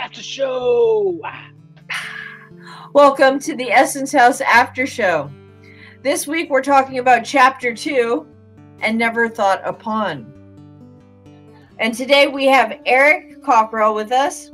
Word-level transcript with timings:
After 0.00 0.20
show. 0.20 1.20
Welcome 2.92 3.38
to 3.38 3.54
the 3.54 3.70
Essence 3.70 4.10
House 4.10 4.40
After 4.40 4.84
Show. 4.84 5.30
This 6.02 6.26
week 6.26 6.50
we're 6.50 6.60
talking 6.60 6.98
about 6.98 7.24
Chapter 7.24 7.72
2 7.72 8.26
and 8.80 8.98
Never 8.98 9.28
Thought 9.28 9.62
Upon. 9.64 10.32
And 11.78 11.94
today 11.94 12.26
we 12.26 12.46
have 12.46 12.80
Eric 12.84 13.44
Cockrell 13.44 13.94
with 13.94 14.10
us 14.10 14.50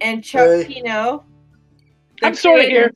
and 0.00 0.24
Chuck 0.24 0.48
Hey. 0.48 0.64
Pino. 0.64 1.26
I'm 2.22 2.34
sorta 2.34 2.62
here. 2.62 2.90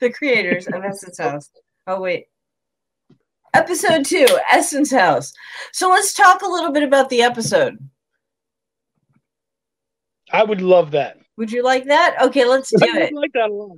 The 0.00 0.08
creators 0.08 0.66
of 0.66 0.82
Essence 0.82 1.18
House. 1.18 1.50
Oh, 1.86 2.00
wait. 2.00 2.28
Episode 3.54 4.04
2, 4.04 4.26
Essence 4.50 4.90
House. 4.90 5.32
So 5.72 5.88
let's 5.88 6.14
talk 6.14 6.42
a 6.42 6.48
little 6.48 6.72
bit 6.72 6.82
about 6.82 7.08
the 7.08 7.22
episode. 7.22 7.78
I 10.32 10.44
would 10.44 10.60
love 10.60 10.90
that. 10.92 11.18
Would 11.36 11.52
you 11.52 11.62
like 11.62 11.84
that? 11.84 12.16
Okay, 12.22 12.44
let's 12.44 12.70
do 12.70 12.84
I 12.94 13.02
it. 13.02 13.14
like 13.14 13.32
that 13.32 13.50
a 13.50 13.52
lot. 13.52 13.76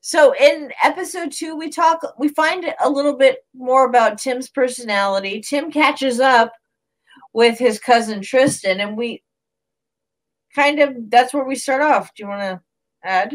So 0.00 0.34
in 0.34 0.70
episode 0.82 1.32
two, 1.32 1.56
we 1.56 1.70
talk, 1.70 2.00
we 2.18 2.28
find 2.28 2.72
a 2.82 2.90
little 2.90 3.16
bit 3.16 3.38
more 3.54 3.86
about 3.86 4.18
Tim's 4.18 4.48
personality. 4.48 5.40
Tim 5.40 5.70
catches 5.70 6.20
up 6.20 6.52
with 7.32 7.58
his 7.58 7.78
cousin 7.78 8.22
Tristan, 8.22 8.80
and 8.80 8.96
we 8.96 9.22
kind 10.54 10.78
of 10.78 11.10
that's 11.10 11.34
where 11.34 11.44
we 11.44 11.56
start 11.56 11.82
off. 11.82 12.14
Do 12.14 12.22
you 12.22 12.28
want 12.28 12.42
to 12.42 12.60
add? 13.02 13.34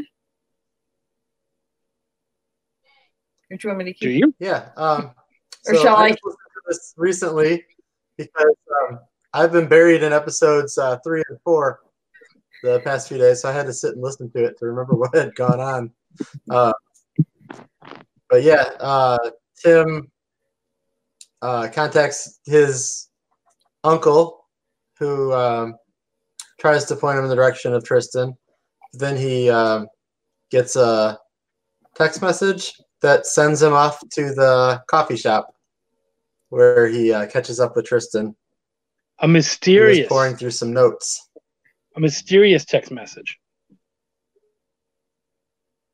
Or 3.51 3.57
do 3.57 3.67
you 3.67 3.69
want 3.69 3.85
me 3.85 3.93
to 3.93 3.99
Do 3.99 4.09
you? 4.09 4.33
Yeah. 4.39 4.69
Um, 4.77 5.11
Or 5.67 5.75
shall 5.75 5.97
I- 5.97 6.11
to 6.11 6.17
this 6.67 6.93
recently 6.97 7.65
because 8.17 8.55
um, 8.83 8.99
I've 9.33 9.51
been 9.51 9.67
buried 9.67 10.03
in 10.03 10.13
episodes 10.13 10.77
uh, 10.77 10.97
three 11.03 11.23
and 11.29 11.39
four 11.43 11.81
the 12.63 12.81
past 12.81 13.07
few 13.07 13.17
days, 13.17 13.41
so 13.41 13.49
I 13.49 13.53
had 13.53 13.65
to 13.67 13.73
sit 13.73 13.93
and 13.93 14.03
listen 14.03 14.29
to 14.31 14.43
it 14.43 14.57
to 14.59 14.65
remember 14.65 14.95
what 14.95 15.15
had 15.15 15.35
gone 15.35 15.59
on. 15.59 15.91
Uh, 16.49 16.73
but 18.29 18.43
yeah, 18.43 18.69
uh, 18.79 19.17
Tim 19.61 20.09
uh, 21.41 21.69
contacts 21.71 22.39
his 22.45 23.07
uncle, 23.83 24.45
who 24.97 25.33
um, 25.33 25.75
tries 26.59 26.85
to 26.85 26.95
point 26.95 27.17
him 27.17 27.23
in 27.23 27.29
the 27.29 27.35
direction 27.35 27.73
of 27.73 27.83
Tristan. 27.83 28.35
Then 28.93 29.15
he 29.15 29.49
um, 29.49 29.87
gets 30.51 30.75
a 30.75 31.17
text 31.95 32.21
message 32.21 32.73
that 33.01 33.25
sends 33.25 33.61
him 33.61 33.73
off 33.73 33.99
to 34.09 34.33
the 34.33 34.81
coffee 34.87 35.17
shop 35.17 35.53
where 36.49 36.87
he 36.87 37.13
uh, 37.13 37.27
catches 37.27 37.59
up 37.59 37.75
with 37.75 37.85
Tristan. 37.85 38.35
A 39.19 39.27
He 39.27 39.33
was 39.33 39.45
mysterious, 39.45 40.07
pouring 40.07 40.35
through 40.35 40.51
some 40.51 40.73
notes. 40.73 41.29
a 41.95 41.99
mysterious 41.99 42.65
text 42.65 42.91
message. 42.91 43.39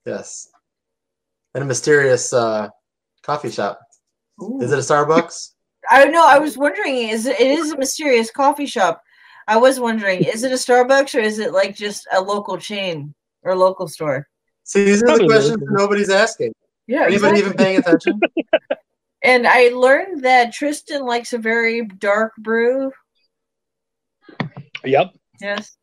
Yes. 0.06 0.48
And 1.54 1.64
a 1.64 1.68
mysterious 1.68 2.34
uh, 2.34 2.70
coffee 3.24 3.52
shop. 3.52 3.80
Is 4.62 4.72
it 4.72 4.80
a 4.80 4.82
Starbucks? 4.82 5.52
I 5.90 6.06
know. 6.06 6.26
I 6.26 6.40
was 6.40 6.58
wondering. 6.58 6.96
Is 7.10 7.26
it, 7.26 7.40
it 7.40 7.48
is 7.48 7.72
a 7.72 7.78
mysterious 7.78 8.30
coffee 8.32 8.66
shop? 8.66 9.02
I 9.48 9.58
was 9.58 9.80
wondering. 9.80 10.24
Is 10.24 10.44
it 10.44 10.52
a 10.52 10.56
Starbucks 10.56 11.16
or 11.16 11.22
is 11.22 11.40
it 11.40 11.54
like 11.54 11.76
just 11.76 12.08
a 12.12 12.20
local 12.22 12.58
chain 12.58 13.14
or 13.44 13.56
local 13.56 13.88
store? 13.88 14.28
See, 14.64 14.84
these 14.84 15.04
are 15.04 15.18
the 15.18 15.26
questions 15.26 15.58
that 15.58 15.72
nobody's 15.72 16.10
asking. 16.10 16.54
Yeah, 16.88 17.06
Anybody 17.06 17.40
even 17.40 17.54
paying 17.54 17.80
attention? 17.80 18.20
And 19.26 19.48
I 19.48 19.70
learned 19.70 20.24
that 20.24 20.54
Tristan 20.54 21.04
likes 21.04 21.34
a 21.34 21.40
very 21.40 21.84
dark 21.84 22.34
brew. 22.38 22.92
Yep. 24.84 25.14
Yes, 25.42 25.76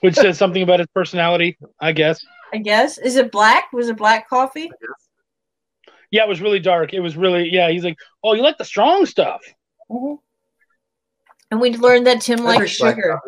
Which 0.00 0.16
says 0.16 0.36
something 0.36 0.62
about 0.62 0.80
his 0.80 0.88
personality, 0.92 1.56
I 1.80 1.92
guess. 1.92 2.20
I 2.52 2.58
guess. 2.58 2.98
Is 2.98 3.14
it 3.14 3.30
black? 3.30 3.72
Was 3.72 3.88
it 3.88 3.96
black 3.96 4.28
coffee? 4.28 4.68
Yeah, 6.10 6.24
it 6.24 6.28
was 6.28 6.40
really 6.40 6.58
dark. 6.58 6.92
It 6.92 6.98
was 6.98 7.16
really, 7.16 7.48
yeah. 7.50 7.70
He's 7.70 7.84
like, 7.84 7.96
oh, 8.24 8.34
you 8.34 8.42
like 8.42 8.58
the 8.58 8.64
strong 8.64 9.06
stuff. 9.06 9.40
Mm-hmm. 9.88 10.16
And 11.52 11.60
we 11.60 11.76
learned 11.76 12.08
that 12.08 12.20
Tim 12.20 12.40
likes 12.40 12.72
sugar. 12.72 13.20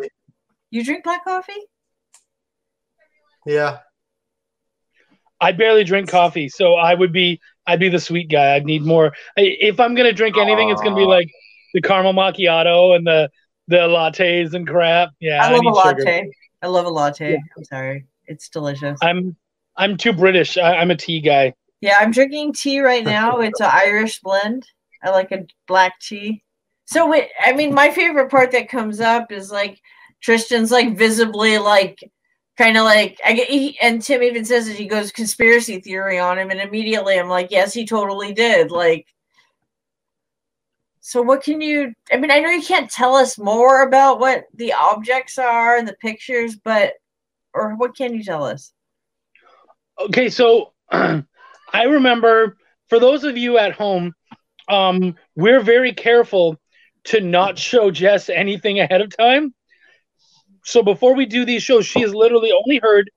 You 0.73 0.85
drink 0.85 1.05
black 1.05 1.25
coffee? 1.25 1.53
Yeah. 3.47 3.79
I 5.43 5.53
barely 5.53 5.85
drink 5.85 6.09
coffee, 6.09 6.49
so 6.49 6.75
I 6.75 6.95
would 6.95 7.13
be, 7.13 7.41
I'd 7.67 7.81
be 7.81 7.89
the 7.89 8.01
sweet 8.01 8.31
guy. 8.31 8.55
I'd 8.55 8.65
need 8.65 8.83
more. 8.83 9.13
I- 9.37 9.57
If 9.61 9.81
I'm 9.81 9.95
gonna 9.95 10.13
drink 10.13 10.37
anything, 10.39 10.71
it's 10.71 10.81
gonna 10.81 10.97
be 10.97 11.05
like 11.05 11.29
the 11.75 11.81
caramel 11.83 12.15
macchiato 12.15 12.97
and 12.97 13.07
the 13.07 13.29
the 13.69 13.77
lattes 13.79 14.55
and 14.55 14.67
crap. 14.67 15.11
Yeah, 15.21 15.45
I 15.45 15.51
love 15.53 15.61
a 15.61 15.63
need 15.63 15.75
sugar. 15.83 16.05
latte. 16.05 16.31
I 16.63 16.67
love 16.69 16.87
a 16.87 16.91
latte. 16.91 17.39
I'm 17.57 17.65
sorry. 17.65 18.07
It's 18.27 18.49
delicious. 18.49 18.99
I'm 19.03 19.37
I'm 19.77 19.97
too 19.97 20.13
British. 20.13 20.57
I, 20.59 20.77
I'm 20.77 20.91
a 20.91 20.97
tea 20.97 21.21
guy. 21.21 21.55
Yeah, 21.81 21.97
I'm 22.01 22.11
drinking 22.13 22.53
tea 22.55 22.81
right 22.81 23.05
now. 23.05 23.39
It's 23.41 23.61
an 23.61 23.71
Irish 23.73 24.21
blend. 24.21 24.67
I 25.03 25.11
like 25.11 25.33
a 25.33 25.47
black 25.67 25.99
tea. 26.01 26.43
So 26.85 27.09
wait, 27.09 27.29
I 27.41 27.53
mean, 27.53 27.75
my 27.75 27.91
favorite 27.91 28.31
part 28.31 28.53
that 28.53 28.69
comes 28.69 29.01
up 29.01 29.33
is 29.33 29.51
like 29.51 29.81
Tristan's 30.21 30.71
like 30.71 30.97
visibly 30.97 31.59
like 31.59 31.99
kind 32.57 32.77
of 32.77 32.85
like 32.85 33.19
I 33.25 33.33
get 33.33 33.49
he, 33.49 33.79
and 33.81 34.03
Tim 34.03 34.23
even 34.23 34.45
says 34.45 34.67
that 34.67 34.77
he 34.77 34.87
goes 34.87 35.13
conspiracy 35.13 35.81
theory 35.81 36.19
on 36.19 36.39
him, 36.39 36.51
and 36.51 36.61
immediately 36.61 37.19
I'm 37.19 37.29
like, 37.29 37.51
yes, 37.51 37.73
he 37.73 37.87
totally 37.87 38.33
did. 38.33 38.71
Like, 38.71 39.07
so 41.01 41.23
what 41.23 41.43
can 41.43 41.61
you? 41.61 41.93
I 42.12 42.17
mean, 42.17 42.31
I 42.31 42.41
know 42.41 42.51
you 42.51 42.62
can't 42.62 42.91
tell 42.91 43.15
us 43.15 43.39
more 43.39 43.83
about 43.83 44.21
what 44.21 44.45
the 44.55 44.73
objects 44.73 45.39
are 45.39 45.77
and 45.77 45.89
the 45.89 45.97
pictures, 46.01 46.57
but 46.57 46.95
or 47.55 47.75
what 47.77 47.97
can 47.97 48.15
you 48.15 48.25
tell 48.25 48.45
us? 48.45 48.73
Okay, 49.99 50.31
so 50.31 50.73
I 50.93 51.23
remember 51.85 52.57
for 52.89 52.99
those 52.99 53.25
of 53.25 53.39
you 53.39 53.59
at 53.59 53.73
home, 53.73 54.12
um, 54.69 55.15
we're 55.35 55.62
very 55.62 55.93
careful 55.93 56.59
to 57.05 57.21
not 57.21 57.59
show 57.59 57.91
Jess 57.91 58.29
anything 58.29 58.81
ahead 58.81 59.01
of 59.01 59.17
time. 59.17 59.55
So 60.65 60.83
before 60.83 61.15
we 61.15 61.27
do 61.27 61.45
these 61.45 61.62
shows, 61.62 61.87
she 61.87 62.00
has 62.00 62.15
literally 62.15 62.53
only 62.53 62.78
heard 62.83 63.11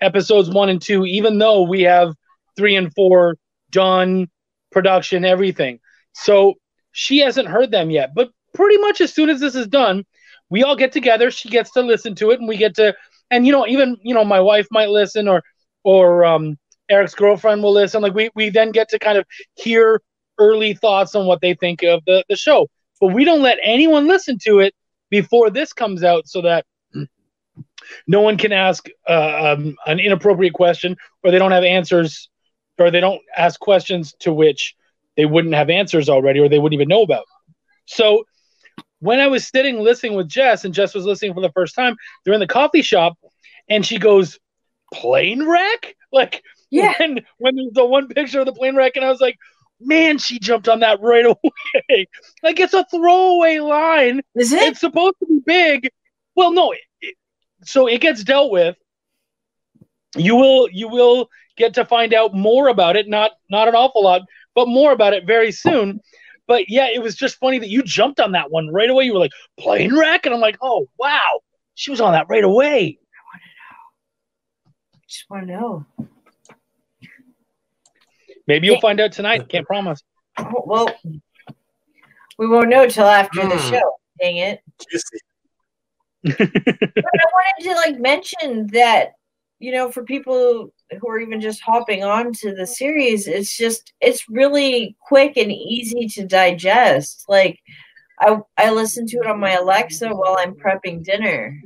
episodes 0.00 0.50
one 0.50 0.68
and 0.68 0.80
two, 0.80 1.04
even 1.06 1.38
though 1.38 1.62
we 1.62 1.82
have 1.82 2.14
three 2.56 2.76
and 2.76 2.92
four 2.94 3.36
done, 3.70 4.28
production, 4.70 5.24
everything. 5.24 5.80
So 6.14 6.54
she 6.92 7.18
hasn't 7.18 7.48
heard 7.48 7.70
them 7.70 7.90
yet. 7.90 8.14
But 8.14 8.30
pretty 8.54 8.78
much 8.78 9.00
as 9.00 9.12
soon 9.12 9.30
as 9.30 9.40
this 9.40 9.54
is 9.54 9.66
done, 9.68 10.04
we 10.50 10.62
all 10.64 10.76
get 10.76 10.92
together. 10.92 11.30
She 11.30 11.48
gets 11.48 11.70
to 11.72 11.82
listen 11.82 12.14
to 12.16 12.30
it, 12.30 12.40
and 12.40 12.48
we 12.48 12.56
get 12.56 12.74
to, 12.76 12.94
and 13.30 13.46
you 13.46 13.52
know, 13.52 13.66
even 13.66 13.96
you 14.02 14.14
know, 14.14 14.24
my 14.24 14.40
wife 14.40 14.66
might 14.70 14.88
listen, 14.88 15.28
or 15.28 15.42
or 15.84 16.24
um, 16.24 16.56
Eric's 16.88 17.14
girlfriend 17.14 17.62
will 17.62 17.72
listen. 17.72 18.02
Like 18.02 18.14
we 18.14 18.30
we 18.34 18.50
then 18.50 18.72
get 18.72 18.88
to 18.90 18.98
kind 18.98 19.18
of 19.18 19.26
hear 19.54 20.00
early 20.38 20.74
thoughts 20.74 21.14
on 21.14 21.26
what 21.26 21.40
they 21.40 21.54
think 21.54 21.82
of 21.82 22.02
the 22.06 22.24
the 22.28 22.36
show. 22.36 22.66
But 23.00 23.08
we 23.08 23.24
don't 23.24 23.42
let 23.42 23.58
anyone 23.62 24.08
listen 24.08 24.38
to 24.44 24.60
it 24.60 24.74
before 25.10 25.50
this 25.50 25.72
comes 25.72 26.02
out, 26.02 26.26
so 26.26 26.42
that 26.42 26.64
no 28.06 28.20
one 28.20 28.36
can 28.36 28.52
ask 28.52 28.88
uh, 29.08 29.54
um, 29.56 29.76
an 29.86 30.00
inappropriate 30.00 30.54
question, 30.54 30.96
or 31.22 31.30
they 31.30 31.38
don't 31.38 31.52
have 31.52 31.64
answers, 31.64 32.28
or 32.78 32.90
they 32.90 33.00
don't 33.00 33.20
ask 33.36 33.58
questions 33.60 34.14
to 34.20 34.32
which 34.32 34.74
they 35.16 35.26
wouldn't 35.26 35.54
have 35.54 35.70
answers 35.70 36.08
already, 36.08 36.40
or 36.40 36.48
they 36.48 36.58
wouldn't 36.58 36.80
even 36.80 36.88
know 36.88 37.02
about. 37.02 37.24
So 37.86 38.24
when 39.00 39.20
I 39.20 39.28
was 39.28 39.46
sitting 39.48 39.80
listening 39.80 40.14
with 40.14 40.28
Jess, 40.28 40.64
and 40.64 40.74
Jess 40.74 40.94
was 40.94 41.04
listening 41.04 41.34
for 41.34 41.40
the 41.40 41.52
first 41.52 41.74
time, 41.74 41.96
they're 42.24 42.34
in 42.34 42.40
the 42.40 42.46
coffee 42.46 42.82
shop, 42.82 43.18
and 43.68 43.84
she 43.84 43.98
goes, 43.98 44.38
"Plane 44.92 45.46
wreck!" 45.46 45.96
Like 46.12 46.42
Yeah. 46.70 46.94
when 46.98 47.20
when 47.38 47.56
there's 47.56 47.72
the 47.72 47.86
one 47.86 48.08
picture 48.08 48.40
of 48.40 48.46
the 48.46 48.52
plane 48.52 48.76
wreck, 48.76 48.96
and 48.96 49.04
I 49.04 49.10
was 49.10 49.20
like, 49.20 49.36
"Man, 49.80 50.18
she 50.18 50.38
jumped 50.38 50.68
on 50.68 50.80
that 50.80 51.00
right 51.00 51.24
away." 51.34 52.08
like 52.42 52.60
it's 52.60 52.74
a 52.74 52.84
throwaway 52.90 53.58
line. 53.58 54.22
Is 54.34 54.52
it? 54.52 54.62
It's 54.62 54.80
supposed 54.80 55.16
to 55.20 55.26
be 55.26 55.40
big. 55.44 55.90
Well, 56.34 56.52
no. 56.52 56.72
It, 57.58 57.62
it- 57.62 57.68
so 57.68 57.86
it 57.86 58.00
gets 58.00 58.24
dealt 58.24 58.50
with. 58.50 58.76
You 60.16 60.36
will 60.36 60.68
you 60.70 60.88
will 60.88 61.28
get 61.56 61.74
to 61.74 61.84
find 61.84 62.14
out 62.14 62.32
more 62.34 62.68
about 62.68 62.96
it. 62.96 63.08
Not 63.08 63.32
not 63.50 63.68
an 63.68 63.74
awful 63.74 64.02
lot, 64.04 64.22
but 64.54 64.66
more 64.68 64.92
about 64.92 65.12
it 65.12 65.26
very 65.26 65.52
soon. 65.52 66.00
But 66.46 66.70
yeah, 66.70 66.88
it 66.88 67.02
was 67.02 67.14
just 67.14 67.36
funny 67.36 67.58
that 67.58 67.68
you 67.68 67.82
jumped 67.82 68.20
on 68.20 68.32
that 68.32 68.50
one 68.50 68.68
right 68.72 68.88
away. 68.88 69.04
You 69.04 69.12
were 69.12 69.18
like 69.18 69.32
plane 69.58 69.94
wreck, 69.96 70.24
and 70.24 70.34
I'm 70.34 70.40
like, 70.40 70.56
oh 70.62 70.88
wow, 70.98 71.40
she 71.74 71.90
was 71.90 72.00
on 72.00 72.12
that 72.12 72.26
right 72.30 72.42
away. 72.42 72.98
I 72.98 73.20
wanna 73.28 73.46
know. 74.66 74.72
just 75.08 75.24
want 75.30 75.46
to 75.46 75.52
know. 75.52 75.86
Maybe 78.46 78.66
you'll 78.66 78.80
find 78.80 78.98
out 78.98 79.12
tonight. 79.12 79.46
Can't 79.50 79.66
promise. 79.66 80.02
Oh, 80.38 80.62
well, 80.64 80.88
we 82.38 82.48
won't 82.48 82.70
know 82.70 82.86
till 82.88 83.04
after 83.04 83.42
the 83.46 83.58
Hmm. 83.58 83.70
show. 83.70 83.96
Dang 84.18 84.38
it! 84.38 84.62
Juicy. 84.90 85.18
But 86.24 86.40
I 86.40 87.26
wanted 87.32 87.64
to 87.64 87.74
like 87.74 87.98
mention 88.00 88.66
that 88.68 89.12
you 89.60 89.72
know 89.72 89.90
for 89.90 90.02
people 90.04 90.72
who 91.00 91.08
are 91.08 91.20
even 91.20 91.40
just 91.40 91.60
hopping 91.62 92.02
on 92.04 92.32
to 92.34 92.54
the 92.54 92.66
series, 92.66 93.26
it's 93.28 93.56
just 93.56 93.92
it's 94.00 94.28
really 94.28 94.96
quick 95.00 95.36
and 95.36 95.52
easy 95.52 96.06
to 96.08 96.26
digest. 96.26 97.24
Like 97.28 97.58
I 98.20 98.38
I 98.56 98.70
listen 98.70 99.06
to 99.06 99.18
it 99.18 99.26
on 99.26 99.38
my 99.40 99.52
Alexa 99.52 100.08
while 100.08 100.36
I'm 100.38 100.54
prepping 100.54 101.04
dinner. 101.04 101.60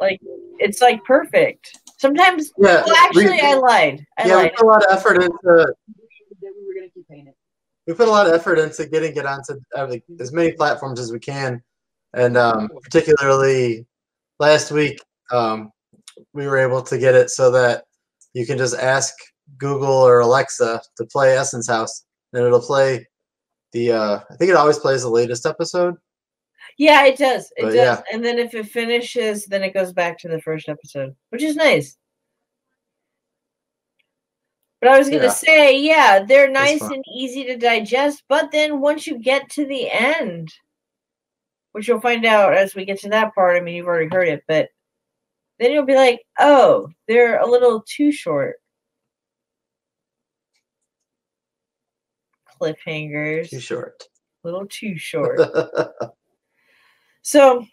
Like 0.00 0.20
it's 0.58 0.80
like 0.80 1.04
perfect. 1.04 1.78
Sometimes, 1.98 2.52
Yeah, 2.58 2.82
well, 2.86 2.96
actually, 2.96 3.24
we- 3.30 3.40
I 3.40 3.54
lied. 3.54 4.06
I 4.18 4.26
yeah, 4.28 4.42
we 4.42 4.48
put 4.50 4.60
a 4.60 4.66
lot 4.66 4.84
of 4.84 4.96
effort 4.96 5.16
into 5.22 5.30
we 5.44 6.66
were 6.66 6.74
gonna 6.74 6.88
keep 6.94 7.04
it. 7.10 7.34
we 7.86 7.94
put 7.94 8.08
a 8.08 8.10
lot 8.10 8.26
of 8.26 8.32
effort 8.32 8.58
into 8.58 8.86
getting 8.86 9.14
it 9.16 9.26
onto 9.26 9.54
uh, 9.74 9.94
as 10.20 10.32
many 10.32 10.52
platforms 10.52 11.00
as 11.00 11.12
we 11.12 11.18
can, 11.18 11.62
and 12.14 12.36
um, 12.36 12.68
particularly 12.82 13.86
last 14.38 14.70
week 14.70 15.00
um, 15.32 15.70
we 16.32 16.46
were 16.46 16.58
able 16.58 16.82
to 16.82 16.98
get 16.98 17.14
it 17.14 17.30
so 17.30 17.50
that 17.50 17.84
you 18.34 18.46
can 18.46 18.58
just 18.58 18.76
ask 18.76 19.14
Google 19.58 19.88
or 19.88 20.20
Alexa 20.20 20.80
to 20.96 21.04
play 21.06 21.36
Essence 21.36 21.68
House, 21.68 22.04
and 22.32 22.44
it'll 22.44 22.60
play 22.60 23.06
the. 23.72 23.92
Uh, 23.92 24.20
I 24.30 24.36
think 24.36 24.50
it 24.50 24.56
always 24.56 24.78
plays 24.78 25.02
the 25.02 25.08
latest 25.08 25.46
episode. 25.46 25.94
Yeah, 26.78 27.04
it 27.06 27.16
does. 27.16 27.44
It 27.56 27.62
But, 27.62 27.66
does. 27.66 27.74
yeah. 27.74 28.02
And 28.12 28.24
then 28.24 28.38
if 28.38 28.54
it 28.54 28.66
finishes, 28.66 29.46
then 29.46 29.62
it 29.62 29.72
goes 29.72 29.92
back 29.92 30.18
to 30.18 30.28
the 30.28 30.40
first 30.42 30.68
episode, 30.68 31.14
which 31.30 31.42
is 31.42 31.56
nice. 31.56 31.96
But 34.80 34.90
I 34.90 34.98
was 34.98 35.08
gonna 35.08 35.24
Yeah. 35.24 35.30
say, 35.30 35.78
yeah, 35.78 36.24
they're 36.26 36.50
nice 36.50 36.82
and 36.82 37.02
easy 37.14 37.44
to 37.44 37.56
digest, 37.56 38.24
but 38.28 38.50
then 38.52 38.80
once 38.80 39.06
you 39.06 39.18
get 39.18 39.48
to 39.52 39.64
the 39.64 39.90
end, 39.90 40.52
which 41.76 41.88
you'll 41.88 42.00
find 42.00 42.24
out 42.24 42.54
as 42.54 42.74
we 42.74 42.86
get 42.86 42.98
to 43.00 43.10
that 43.10 43.34
part, 43.34 43.54
I 43.54 43.60
mean 43.60 43.74
you've 43.74 43.86
already 43.86 44.08
heard 44.10 44.28
it, 44.28 44.42
but 44.48 44.70
then 45.58 45.72
you'll 45.72 45.84
be 45.84 45.94
like, 45.94 46.22
oh, 46.38 46.88
they're 47.06 47.38
a 47.38 47.46
little 47.46 47.84
too 47.86 48.10
short. 48.12 48.56
Cliffhangers, 52.58 53.50
Too 53.50 53.60
short. 53.60 54.04
a 54.42 54.48
little 54.48 54.66
too 54.66 54.96
short. 54.96 55.38
So 57.22 57.66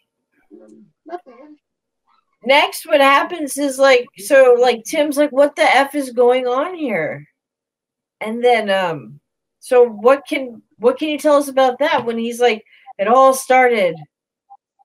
next 2.44 2.88
what 2.88 3.00
happens 3.00 3.56
is 3.58 3.78
like 3.78 4.08
so 4.18 4.58
like 4.60 4.84
tim's 4.84 5.16
like 5.16 5.32
what 5.32 5.56
the 5.56 5.62
f 5.62 5.94
is 5.94 6.10
going 6.10 6.48
on 6.48 6.76
here 6.76 7.26
and 8.20 8.44
then 8.44 8.70
um 8.72 9.20
so 9.60 9.88
what 9.88 10.24
can 10.28 10.62
what 10.78 10.98
can 10.98 11.08
you 11.10 11.20
tell 11.20 11.36
us 11.36 11.48
about 11.50 11.78
that 11.80 12.04
when 12.04 12.18
he's 12.18 12.42
like 12.42 12.66
it 12.98 13.08
all 13.08 13.34
started 13.34 13.96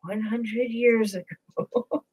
100 0.03 0.71
years 0.71 1.15
ago. 1.15 1.27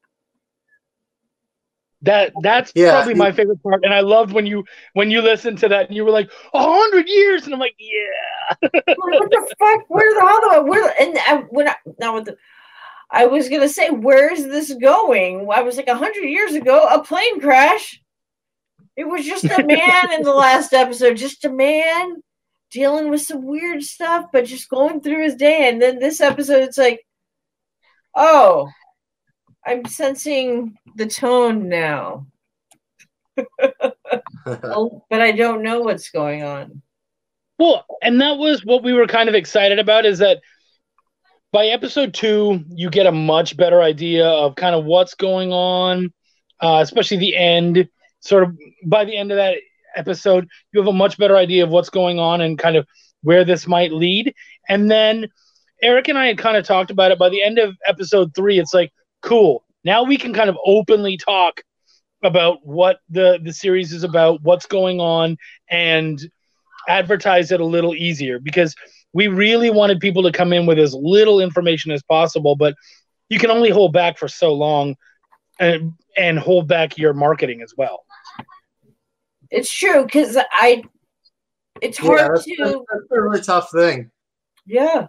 That 2.01 2.33
that's 2.44 2.71
Yeah, 2.75 2.92
probably 2.92 3.13
he- 3.13 3.19
my 3.19 3.31
favorite 3.31 3.63
part, 3.63 3.83
and 3.83 3.92
I 3.92 4.01
loved 4.01 4.31
when 4.31 4.45
you 4.45 4.63
when 4.94 5.09
you 5.09 5.21
listened 5.24 5.57
to 5.59 5.69
that 5.69 5.88
and 5.88 5.95
you 5.95 6.06
were 6.06 6.12
like 6.12 6.30
a 6.53 6.62
hundred 6.62 7.07
years, 7.09 7.45
and 7.45 7.53
I'm 7.53 7.59
like, 7.59 7.74
yeah. 7.80 8.56
what 8.62 9.30
the 9.31 9.56
fuck? 9.57 9.86
Where 9.88 10.13
the 10.13 10.19
how 10.21 10.53
the 10.62 10.69
where 10.69 10.94
and 11.01 11.18
I, 11.18 11.45
when 11.50 11.68
I 11.68 11.75
now 12.00 12.13
with 12.13 12.25
the 12.25 12.38
I 13.09 13.25
was 13.25 13.50
gonna 13.50 13.69
say 13.69 13.89
where's 13.89 14.44
this 14.44 14.71
going? 14.75 15.48
I 15.51 15.62
was 15.63 15.77
like 15.77 15.88
100 15.88 16.21
years 16.25 16.53
ago 16.53 16.86
a 16.88 17.03
plane 17.03 17.39
crash. 17.41 18.00
It 18.95 19.06
was 19.07 19.25
just 19.25 19.45
a 19.45 19.65
man 19.65 20.12
in 20.13 20.21
the 20.21 20.33
last 20.33 20.74
episode 20.74 21.18
just 21.18 21.44
a 21.45 21.50
man 21.50 22.21
dealing 22.75 23.10
with 23.10 23.22
some 23.22 23.42
weird 23.42 23.81
stuff, 23.81 24.25
but 24.33 24.44
just 24.44 24.68
going 24.68 25.00
through 25.00 25.24
his 25.24 25.36
day. 25.36 25.69
And 25.69 25.81
then 25.81 25.98
this 25.98 26.19
episode, 26.19 26.62
it's 26.63 26.77
like, 26.77 27.07
oh, 28.13 28.69
I'm 29.66 29.86
sensing 29.86 30.75
the 30.98 31.06
tone 31.06 31.69
now, 31.69 32.27
but 33.36 33.95
I 35.10 35.31
don't 35.31 35.63
know 35.63 35.80
what's 35.80 36.10
going 36.10 36.44
on. 36.44 36.81
Well, 37.57 37.86
and 38.01 38.19
that 38.19 38.38
was 38.38 38.66
what 38.66 38.83
we 38.83 38.92
were 38.92 39.07
kind 39.07 39.30
of 39.30 39.36
excited 39.36 39.80
about 39.80 40.06
is 40.06 40.19
that 40.19 40.42
by 41.54 41.68
episode 41.68 42.13
two, 42.13 42.66
you 42.68 42.89
get 42.89 43.07
a 43.07 43.12
much 43.13 43.56
better 43.56 43.81
idea 43.81 44.27
of 44.27 44.57
kind 44.57 44.75
of 44.75 44.83
what's 44.83 45.16
going 45.16 45.54
on, 45.54 46.13
uh, 46.60 46.80
especially 46.81 47.18
the 47.18 47.38
end. 47.38 47.88
Sort 48.19 48.44
of 48.44 48.57
by 48.86 49.06
the 49.06 49.16
end 49.16 49.31
of 49.31 49.38
that 49.38 49.56
episode, 49.95 50.47
you 50.71 50.80
have 50.80 50.88
a 50.88 50.94
much 50.94 51.18
better 51.18 51.36
idea 51.36 51.63
of 51.63 51.69
what's 51.69 51.89
going 51.89 52.19
on 52.19 52.42
and 52.42 52.57
kind 52.57 52.75
of 52.75 52.88
where 53.24 53.44
this 53.44 53.68
might 53.68 53.92
lead. 53.92 54.33
And 54.69 54.89
then 54.89 55.27
Eric 55.81 56.07
and 56.07 56.18
I 56.18 56.27
had 56.27 56.38
kind 56.38 56.57
of 56.57 56.65
talked 56.65 56.92
about 56.92 57.12
it. 57.12 57.19
By 57.19 57.30
the 57.30 57.44
end 57.44 57.59
of 57.59 57.75
episode 57.86 58.33
three, 58.36 58.59
it's 58.59 58.74
like, 58.74 58.92
cool. 59.21 59.63
Now 59.83 60.03
we 60.03 60.18
can 60.18 60.33
kind 60.33 60.50
of 60.50 60.57
openly 60.65 61.18
talk 61.18 61.62
about 62.24 62.65
what 62.65 63.00
the 63.09 63.39
the 63.44 63.53
series 63.53 63.94
is 63.94 64.03
about, 64.03 64.42
what's 64.42 64.65
going 64.65 65.00
on, 65.00 65.38
and 65.69 66.19
advertise 66.88 67.51
it 67.51 67.59
a 67.59 67.65
little 67.65 67.94
easier 67.95 68.39
because 68.39 68.75
we 69.13 69.27
really 69.27 69.69
wanted 69.69 70.00
people 70.00 70.24
to 70.24 70.31
come 70.31 70.53
in 70.53 70.65
with 70.65 70.77
as 70.77 70.94
little 70.94 71.39
information 71.39 71.91
as 71.91 72.03
possible, 72.03 72.56
but 72.56 72.75
you 73.30 73.39
can 73.39 73.50
only 73.50 73.69
hold 73.69 73.94
back 73.94 74.18
for 74.18 74.27
so 74.27 74.53
long 74.53 74.95
and 75.59 75.94
and 76.18 76.39
hold 76.39 76.68
back 76.68 76.98
your 76.98 77.13
marketing 77.13 77.62
as 77.62 77.74
well. 77.77 78.03
It's 79.55 79.71
true 79.71 80.03
because 80.03 80.37
I, 80.51 80.83
it's 81.81 81.99
Yeah, 82.01 82.07
hard 82.07 82.35
that's, 82.35 82.45
that's 82.45 82.71
to, 82.71 82.85
a 83.11 83.21
really 83.21 83.41
tough 83.41 83.71
thing. 83.71 84.11
yeah. 84.65 85.07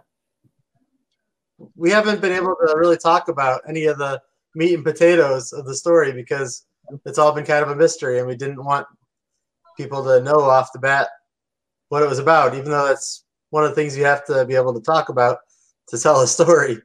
We 1.75 1.89
haven't 1.89 2.21
been 2.21 2.31
able 2.31 2.55
to 2.55 2.75
really 2.77 2.97
talk 2.97 3.29
about 3.29 3.61
any 3.67 3.85
of 3.85 3.97
the 3.97 4.21
meat 4.55 4.73
and 4.75 4.83
potatoes 4.83 5.53
of 5.53 5.65
the 5.65 5.75
story 5.75 6.11
because 6.11 6.65
it's 7.05 7.17
all 7.17 7.31
been 7.31 7.45
kind 7.45 7.63
of 7.63 7.69
a 7.71 7.75
mystery, 7.75 8.19
and 8.19 8.27
we 8.27 8.35
didn't 8.35 8.63
want 8.63 8.87
people 9.75 10.03
to 10.03 10.21
know 10.21 10.39
off 10.41 10.71
the 10.71 10.79
bat 10.79 11.09
what 11.89 12.03
it 12.03 12.09
was 12.09 12.19
about, 12.19 12.53
even 12.53 12.71
though 12.71 12.85
that's 12.87 13.25
one 13.49 13.63
of 13.63 13.69
the 13.69 13.75
things 13.75 13.97
you 13.97 14.05
have 14.05 14.23
to 14.25 14.45
be 14.45 14.55
able 14.55 14.73
to 14.73 14.81
talk 14.81 15.09
about 15.09 15.39
to 15.89 15.97
tell 15.97 16.21
a 16.21 16.27
story. 16.27 16.79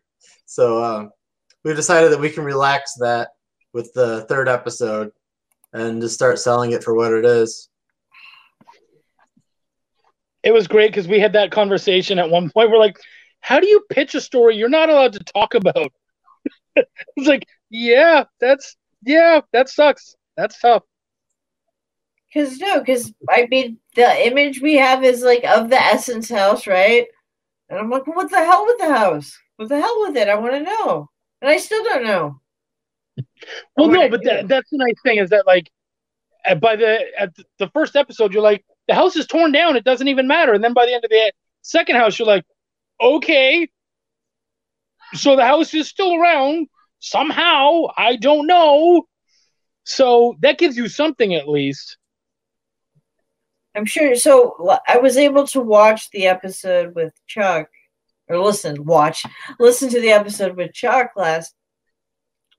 So 0.46 0.82
um, 0.82 1.10
we 1.64 1.74
decided 1.74 2.10
that 2.12 2.20
we 2.20 2.30
can 2.30 2.44
relax 2.44 2.94
that 3.00 3.28
with 3.72 3.92
the 3.94 4.22
third 4.28 4.48
episode 4.48 5.12
and 5.72 6.00
just 6.00 6.14
start 6.14 6.38
selling 6.38 6.72
it 6.72 6.84
for 6.84 6.94
what 6.94 7.12
it 7.12 7.24
is. 7.24 7.69
It 10.42 10.52
was 10.52 10.66
great 10.66 10.90
because 10.90 11.06
we 11.06 11.20
had 11.20 11.34
that 11.34 11.52
conversation 11.52 12.19
at 12.19 12.30
one 12.30 12.50
point. 12.50 12.70
We're 12.70 12.78
like, 12.78 12.98
how 13.40 13.60
do 13.60 13.66
you 13.66 13.84
pitch 13.90 14.14
a 14.14 14.20
story 14.20 14.56
you're 14.56 14.69
not 14.69 14.90
allowed 14.90 15.12
to 15.14 15.20
talk 15.20 15.54
about? 15.54 15.92
it's 16.76 17.28
like, 17.28 17.46
yeah, 17.70 18.24
that's 18.40 18.76
yeah, 19.04 19.40
that 19.52 19.69
sucks. 19.69 20.14
That's 20.36 20.58
tough. 20.60 20.82
Because 22.32 22.58
no, 22.58 22.80
because 22.80 23.12
I 23.28 23.46
mean 23.50 23.78
the 23.94 24.26
image 24.26 24.60
we 24.60 24.74
have 24.74 25.04
is 25.04 25.22
like 25.22 25.44
of 25.44 25.70
the 25.70 25.80
Essence 25.80 26.28
house, 26.28 26.66
right? 26.66 27.06
And 27.69 27.78
I'm 27.78 27.90
like, 27.90 28.06
what 28.06 28.30
the 28.30 28.44
hell 28.44 28.66
with 28.66 28.78
the 28.78 28.94
house? 28.94 29.38
What 29.56 29.69
the 29.69 29.80
hell 29.80 30.00
with 30.00 30.16
it? 30.16 30.29
I 30.29 30.34
want 30.34 30.55
to 30.55 30.60
know, 30.60 31.08
and 31.41 31.50
I 31.50 31.56
still 31.58 31.84
don't 31.84 32.05
know. 32.05 32.42
Well, 33.76 33.88
no, 33.88 34.08
but 34.08 34.22
that, 34.24 34.48
that's 34.48 34.70
the 34.70 34.78
nice 34.78 34.94
thing 35.02 35.19
is 35.19 35.31
that 35.31 35.46
like 35.46 35.70
at, 36.44 36.60
by 36.60 36.76
the 36.76 37.00
at 37.19 37.34
the 37.58 37.69
first 37.69 37.96
episode 37.96 38.32
you're 38.32 38.42
like 38.42 38.64
the 38.88 38.94
house 38.94 39.16
is 39.16 39.26
torn 39.26 39.52
down. 39.52 39.76
It 39.76 39.84
doesn't 39.84 40.08
even 40.08 40.26
matter. 40.26 40.52
And 40.52 40.62
then 40.62 40.72
by 40.72 40.86
the 40.86 40.94
end 40.94 41.04
of 41.04 41.10
the 41.10 41.32
second 41.62 41.96
house 41.96 42.19
you're 42.19 42.28
like 42.28 42.44
okay 43.00 43.69
so 45.14 45.36
the 45.36 45.44
house 45.44 45.74
is 45.74 45.88
still 45.88 46.14
around. 46.14 46.69
Somehow 47.00 47.86
I 47.96 48.16
don't 48.16 48.46
know. 48.46 49.06
So 49.84 50.36
that 50.40 50.58
gives 50.58 50.76
you 50.76 50.88
something 50.88 51.34
at 51.34 51.48
least. 51.48 51.98
I'm 53.74 53.86
sure. 53.86 54.14
So 54.14 54.78
I 54.86 54.98
was 54.98 55.16
able 55.16 55.46
to 55.48 55.60
watch 55.60 56.10
the 56.10 56.26
episode 56.26 56.94
with 56.94 57.14
Chuck, 57.26 57.69
or 58.28 58.38
listen, 58.38 58.84
watch, 58.84 59.24
listen 59.58 59.88
to 59.90 60.00
the 60.00 60.10
episode 60.10 60.56
with 60.56 60.72
Chuck 60.72 61.12
last 61.16 61.54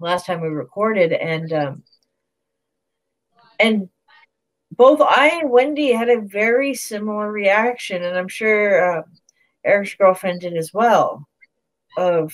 last 0.04 0.26
time 0.26 0.42
we 0.42 0.50
recorded, 0.50 1.14
and 1.14 1.52
um, 1.54 1.84
and 3.60 3.90
both 4.72 5.02
I 5.02 5.40
and 5.42 5.50
Wendy 5.50 5.92
had 5.94 6.10
a 6.10 6.22
very 6.22 6.74
similar 6.74 7.32
reaction, 7.32 8.04
and 8.04 8.18
I'm 8.18 8.28
sure 8.28 9.00
uh, 9.00 9.04
Eric's 9.66 9.96
girlfriend 9.96 10.42
did 10.42 10.58
as 10.58 10.74
well. 10.74 11.28
Of 11.98 12.34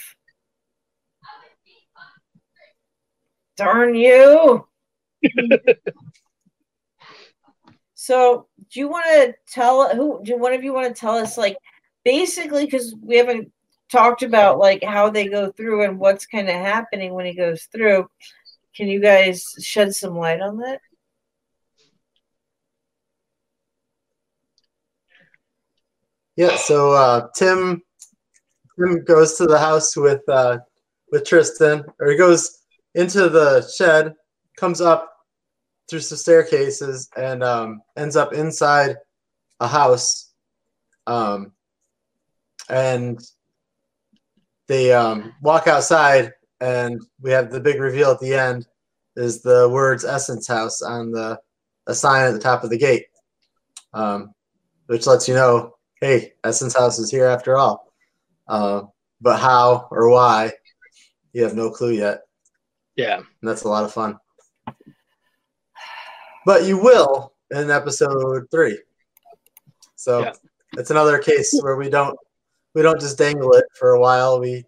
darn 3.57 3.95
you. 3.95 4.65
So, 8.01 8.47
do 8.71 8.79
you 8.79 8.87
want 8.87 9.05
to 9.05 9.35
tell 9.51 9.93
who? 9.93 10.21
Do 10.23 10.37
one 10.37 10.53
of 10.53 10.63
you 10.63 10.73
want 10.73 10.87
to 10.87 10.99
tell 10.99 11.17
us, 11.17 11.37
like, 11.37 11.57
basically, 12.05 12.63
because 12.63 12.95
we 13.03 13.17
haven't 13.17 13.51
talked 13.91 14.23
about 14.23 14.59
like 14.59 14.83
how 14.83 15.09
they 15.09 15.27
go 15.27 15.51
through 15.51 15.83
and 15.83 15.99
what's 15.99 16.25
kind 16.25 16.47
of 16.47 16.55
happening 16.55 17.13
when 17.13 17.25
he 17.25 17.33
goes 17.33 17.63
through. 17.71 18.09
Can 18.75 18.87
you 18.87 18.99
guys 18.99 19.55
shed 19.59 19.95
some 19.95 20.15
light 20.15 20.41
on 20.41 20.57
that? 20.57 20.79
Yeah, 26.35 26.55
so 26.55 26.93
uh, 26.93 27.27
Tim 27.35 27.81
Tim 28.77 29.03
goes 29.03 29.35
to 29.35 29.45
the 29.45 29.59
house 29.59 29.97
with 29.97 30.21
uh, 30.29 30.59
with 31.11 31.25
Tristan, 31.25 31.83
or 31.99 32.11
he 32.11 32.17
goes 32.17 32.59
into 32.95 33.27
the 33.27 33.67
shed, 33.67 34.13
comes 34.55 34.79
up 34.79 35.11
through 35.89 35.99
some 35.99 36.17
staircases, 36.17 37.09
and 37.17 37.43
um, 37.43 37.81
ends 37.97 38.15
up 38.15 38.31
inside 38.31 38.95
a 39.59 39.67
house. 39.67 40.31
Um, 41.07 41.51
and 42.69 43.19
they 44.69 44.93
um, 44.93 45.33
walk 45.41 45.67
outside, 45.67 46.31
and 46.61 47.01
we 47.19 47.31
have 47.31 47.51
the 47.51 47.59
big 47.59 47.81
reveal 47.81 48.11
at 48.11 48.19
the 48.19 48.33
end 48.35 48.67
is 49.15 49.41
the 49.41 49.67
words 49.67 50.05
Essence 50.05 50.47
House 50.47 50.81
on 50.81 51.11
the 51.11 51.37
a 51.87 51.95
sign 51.95 52.27
at 52.27 52.33
the 52.33 52.39
top 52.39 52.63
of 52.63 52.69
the 52.69 52.77
gate, 52.77 53.07
um, 53.93 54.31
which 54.85 55.07
lets 55.07 55.27
you 55.27 55.33
know, 55.33 55.75
hey, 55.99 56.33
Essence 56.43 56.77
House 56.77 56.99
is 56.99 57.09
here 57.09 57.25
after 57.25 57.57
all. 57.57 57.91
Uh, 58.47 58.83
but 59.19 59.39
how 59.39 59.87
or 59.89 60.09
why, 60.09 60.51
you 61.33 61.43
have 61.43 61.55
no 61.55 61.71
clue 61.71 61.93
yet. 61.93 62.21
Yeah. 62.95 63.17
And 63.17 63.25
that's 63.41 63.63
a 63.63 63.67
lot 63.67 63.85
of 63.85 63.91
fun. 63.91 64.17
But 66.45 66.65
you 66.65 66.77
will 66.77 67.33
in 67.49 67.71
episode 67.71 68.45
three. 68.51 68.79
So 69.95 70.19
Yeah. 70.19 70.33
it's 70.77 70.91
another 70.91 71.17
case 71.17 71.57
where 71.61 71.75
we 71.75 71.89
don't 71.89 72.17
we 72.75 72.81
don't 72.81 72.99
just 72.99 73.17
dangle 73.17 73.51
it 73.53 73.65
for 73.77 73.91
a 73.91 73.99
while. 73.99 74.39
We 74.39 74.63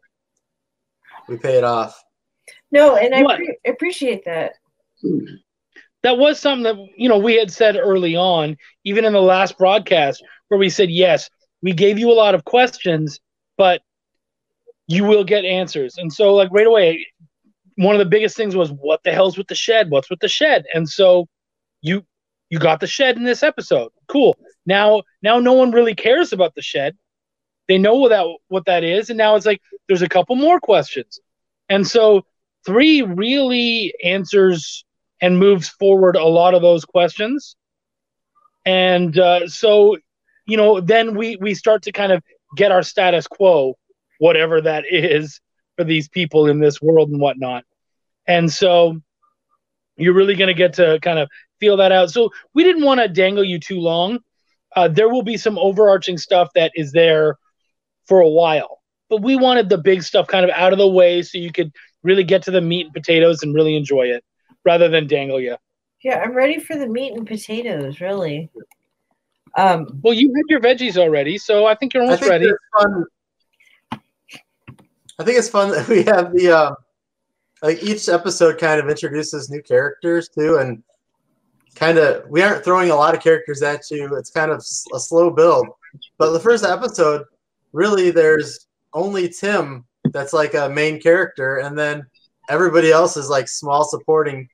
we 1.28 1.38
pay 1.38 1.58
it 1.58 1.64
off. 1.64 2.02
No, 2.72 2.96
and 2.96 3.14
I 3.14 3.36
pre- 3.36 3.58
appreciate 3.66 4.26
that. 4.26 4.54
that 6.04 6.18
was 6.18 6.40
something 6.40 6.64
that 6.64 6.76
you 6.98 7.10
know 7.10 7.18
we 7.18 7.36
had 7.36 7.52
said 7.52 7.76
early 7.76 8.16
on 8.16 8.58
even 8.84 9.06
in 9.06 9.14
the 9.14 9.22
last 9.22 9.58
broadcast 9.58 10.24
where 10.48 10.60
we 10.60 10.70
said 10.70 10.90
yes 10.90 11.30
we 11.62 11.74
gave 11.74 11.98
you 11.98 12.12
a 12.12 12.14
lot 12.14 12.36
of 12.36 12.46
questions 12.46 13.20
but 13.58 13.82
you 14.92 15.06
will 15.06 15.24
get 15.24 15.46
answers. 15.46 15.98
And 15.98 16.12
so 16.12 16.36
like 16.36 16.50
right 16.52 16.68
away 16.68 17.08
one 17.76 17.96
of 17.96 18.00
the 18.00 18.06
biggest 18.06 18.36
things 18.36 18.56
was 18.56 18.72
what 18.72 19.02
the 19.04 19.12
hell's 19.12 19.38
with 19.38 19.48
the 19.48 19.56
shed? 19.56 19.90
What's 19.90 20.10
with 20.10 20.20
the 20.20 20.28
shed? 20.28 20.66
And 20.74 20.88
so 20.88 21.28
you 21.82 22.06
you 22.50 22.60
got 22.60 22.80
the 22.82 22.88
shed 22.88 23.16
in 23.16 23.24
this 23.24 23.44
episode. 23.44 23.92
Cool. 24.08 24.36
Now 24.66 25.04
now 25.22 25.40
no 25.40 25.54
one 25.54 25.72
really 25.72 25.96
cares 25.96 26.34
about 26.34 26.56
the 26.56 26.62
shed 26.62 26.98
they 27.68 27.78
know 27.78 27.96
what 27.96 28.10
that 28.10 28.26
what 28.48 28.66
that 28.66 28.84
is 28.84 29.10
and 29.10 29.18
now 29.18 29.36
it's 29.36 29.46
like 29.46 29.62
there's 29.88 30.02
a 30.02 30.10
couple 30.10 30.36
more 30.36 30.60
questions 30.60 31.20
and 31.70 31.88
so 31.88 32.26
three 32.66 33.02
really 33.02 33.94
answers 34.04 34.84
and 35.22 35.38
moves 35.38 35.70
forward 35.70 36.16
a 36.16 36.26
lot 36.26 36.54
of 36.54 36.62
those 36.62 36.84
questions. 36.84 37.56
And 38.66 39.18
uh, 39.18 39.48
so, 39.48 39.98
you 40.46 40.58
know, 40.58 40.82
then 40.82 41.16
we 41.16 41.38
we 41.38 41.54
start 41.54 41.84
to 41.84 41.92
kind 41.92 42.12
of 42.12 42.24
get 42.58 42.72
our 42.72 42.84
status 42.84 43.28
quo, 43.28 43.78
whatever 44.20 44.62
that 44.62 44.86
is, 44.90 45.40
for 45.78 45.84
these 45.84 46.10
people 46.10 46.48
in 46.48 46.60
this 46.60 46.82
world 46.82 47.10
and 47.10 47.22
whatnot. 47.22 47.64
And 48.28 48.52
so, 48.52 49.00
you're 49.98 50.14
really 50.14 50.36
going 50.36 50.48
to 50.48 50.54
get 50.54 50.74
to 50.74 51.00
kind 51.02 51.20
of 51.20 51.30
feel 51.60 51.78
that 51.78 51.92
out. 51.92 52.10
So 52.10 52.32
we 52.54 52.64
didn't 52.64 52.84
want 52.84 53.00
to 53.00 53.08
dangle 53.08 53.44
you 53.44 53.60
too 53.60 53.80
long. 53.80 54.20
Uh, 54.76 54.88
there 54.88 55.10
will 55.10 55.24
be 55.24 55.38
some 55.38 55.58
overarching 55.58 56.18
stuff 56.18 56.50
that 56.56 56.72
is 56.76 56.92
there 56.92 57.38
for 58.06 58.20
a 58.22 58.30
while, 58.30 58.82
but 59.10 59.22
we 59.22 59.36
wanted 59.36 59.70
the 59.70 59.78
big 59.78 60.04
stuff 60.04 60.28
kind 60.28 60.44
of 60.44 60.52
out 60.52 60.74
of 60.74 60.80
the 60.80 60.88
way 60.88 61.22
so 61.22 61.38
you 61.38 61.52
could 61.52 61.72
really 62.04 62.24
get 62.24 62.42
to 62.44 62.52
the 62.52 62.62
meat 62.62 62.86
and 62.88 62.94
potatoes 62.94 63.44
and 63.44 63.54
really 63.54 63.76
enjoy 63.76 64.04
it 64.08 64.24
rather 64.66 64.88
than 64.90 65.08
dangle 65.08 65.40
you. 65.40 65.56
Yeah, 66.04 66.20
I'm 66.20 66.34
ready 66.34 66.60
for 66.60 66.76
the 66.76 66.88
meat 66.88 67.14
and 67.14 67.28
potatoes, 67.28 68.02
really. 68.02 68.50
Um, 69.56 70.00
Well, 70.02 70.14
you 70.14 70.34
had 70.36 70.46
your 70.50 70.60
veggies 70.60 70.98
already, 70.98 71.38
so 71.38 71.66
I 71.66 71.76
think 71.76 71.94
you're 71.94 72.04
I 72.04 72.06
almost 72.06 72.22
think 72.24 72.32
ready. 72.32 72.52
fun. 72.80 73.06
I 75.20 75.24
think 75.24 75.38
it's 75.38 75.50
fun 75.50 75.72
that 75.72 75.88
we 75.88 76.04
have 76.04 76.34
the 76.34 76.52
um, 76.52 76.76
like 77.62 77.84
each 77.84 78.10
episode 78.10 78.58
kind 78.58 78.80
of 78.80 78.90
introduces 78.90 79.50
new 79.52 79.62
characters 79.62 80.30
too, 80.30 80.58
and 80.58 80.82
kind 81.76 81.98
of 82.00 82.28
we 82.30 82.42
aren't 82.42 82.64
throwing 82.64 82.90
a 82.90 82.96
lot 82.96 83.14
of 83.16 83.22
characters 83.22 83.62
at 83.62 83.82
you. 83.92 84.16
It's 84.16 84.32
kind 84.32 84.52
of 84.52 84.58
a 84.96 85.00
slow 85.00 85.30
build, 85.30 85.68
but 86.18 86.32
the 86.32 86.40
first 86.40 86.64
episode, 86.66 87.26
really, 87.74 88.12
there's 88.12 88.68
only 88.94 89.30
Tim 89.30 89.86
that's 90.12 90.34
like 90.34 90.54
a 90.54 90.70
main 90.70 91.00
character, 91.00 91.58
and 91.58 91.78
then 91.78 92.06
everybody 92.50 92.92
else 92.92 93.18
is 93.18 93.30
like 93.30 93.48
small 93.48 93.84
supporting, 93.84 94.50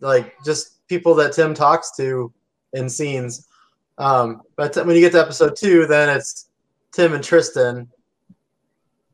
like 0.00 0.34
just 0.44 0.86
people 0.88 1.14
that 1.16 1.32
Tim 1.32 1.54
talks 1.54 1.94
to 1.96 2.32
in 2.72 2.88
scenes. 2.88 3.48
Um, 3.98 4.42
but 4.56 4.74
when 4.76 4.96
you 4.96 5.02
get 5.02 5.12
to 5.12 5.20
episode 5.20 5.56
two, 5.56 5.86
then 5.86 6.08
it's 6.08 6.48
Tim 6.92 7.12
and 7.12 7.22
Tristan, 7.22 7.88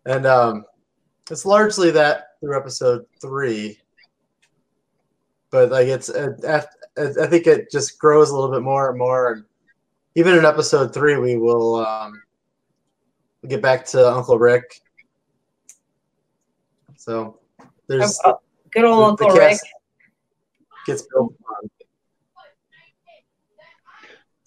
and 0.06 0.26
um, 0.26 0.64
it's 1.30 1.44
largely 1.44 1.90
that 1.90 2.28
through 2.40 2.56
episode 2.56 3.04
three. 3.20 3.78
But 5.50 5.70
like 5.70 5.88
it's, 5.88 6.10
I 6.10 7.26
think 7.26 7.46
it 7.46 7.70
just 7.70 7.98
grows 7.98 8.30
a 8.30 8.34
little 8.34 8.50
bit 8.50 8.62
more 8.62 8.90
and 8.90 8.98
more. 8.98 9.32
And 9.32 9.44
even 10.14 10.36
in 10.36 10.44
episode 10.44 10.92
three, 10.92 11.16
we 11.16 11.36
will 11.36 11.76
um, 11.76 12.20
get 13.46 13.62
back 13.62 13.84
to 13.86 14.08
Uncle 14.10 14.38
Rick. 14.38 14.80
So 16.96 17.38
there's 17.86 18.18
oh, 18.24 18.32
oh 18.32 18.40
good 18.70 18.84
old 18.84 19.18
the 19.18 19.24
Uncle 19.24 19.38
Rick. 19.38 19.58
gets 20.86 21.02
built 21.02 21.34
on. 21.48 21.70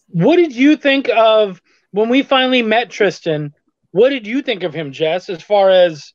What 0.09 0.35
did 0.35 0.53
you 0.53 0.75
think 0.75 1.09
of 1.09 1.61
when 1.91 2.09
we 2.09 2.21
finally 2.21 2.61
met 2.61 2.89
Tristan? 2.89 3.53
What 3.91 4.09
did 4.09 4.27
you 4.27 4.41
think 4.41 4.63
of 4.63 4.73
him, 4.73 4.91
Jess, 4.91 5.29
as 5.29 5.41
far 5.41 5.69
as 5.69 6.13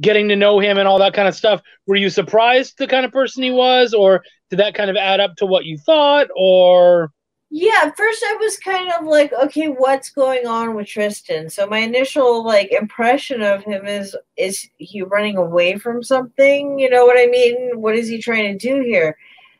getting 0.00 0.28
to 0.28 0.36
know 0.36 0.58
him 0.58 0.78
and 0.78 0.88
all 0.88 0.98
that 0.98 1.14
kind 1.14 1.28
of 1.28 1.34
stuff? 1.34 1.62
Were 1.86 1.96
you 1.96 2.10
surprised 2.10 2.78
the 2.78 2.88
kind 2.88 3.04
of 3.04 3.12
person 3.12 3.44
he 3.44 3.52
was, 3.52 3.94
or 3.94 4.24
did 4.50 4.58
that 4.58 4.74
kind 4.74 4.90
of 4.90 4.96
add 4.96 5.20
up 5.20 5.36
to 5.36 5.46
what 5.46 5.64
you 5.64 5.78
thought? 5.78 6.28
Or 6.36 7.12
Yeah, 7.54 7.90
first 7.90 8.24
I 8.26 8.36
was 8.40 8.56
kind 8.56 8.90
of 8.98 9.04
like, 9.04 9.30
okay, 9.34 9.66
what's 9.66 10.08
going 10.08 10.46
on 10.46 10.74
with 10.74 10.86
Tristan? 10.86 11.50
So 11.50 11.66
my 11.66 11.80
initial 11.80 12.42
like 12.42 12.72
impression 12.72 13.42
of 13.42 13.62
him 13.62 13.86
is 13.86 14.16
is 14.38 14.70
he 14.78 15.02
running 15.02 15.36
away 15.36 15.76
from 15.76 16.02
something? 16.02 16.78
You 16.78 16.88
know 16.88 17.04
what 17.04 17.18
I 17.18 17.26
mean? 17.26 17.72
What 17.78 17.94
is 17.94 18.08
he 18.08 18.22
trying 18.22 18.56
to 18.56 18.68
do 18.74 18.80
here? 18.80 19.18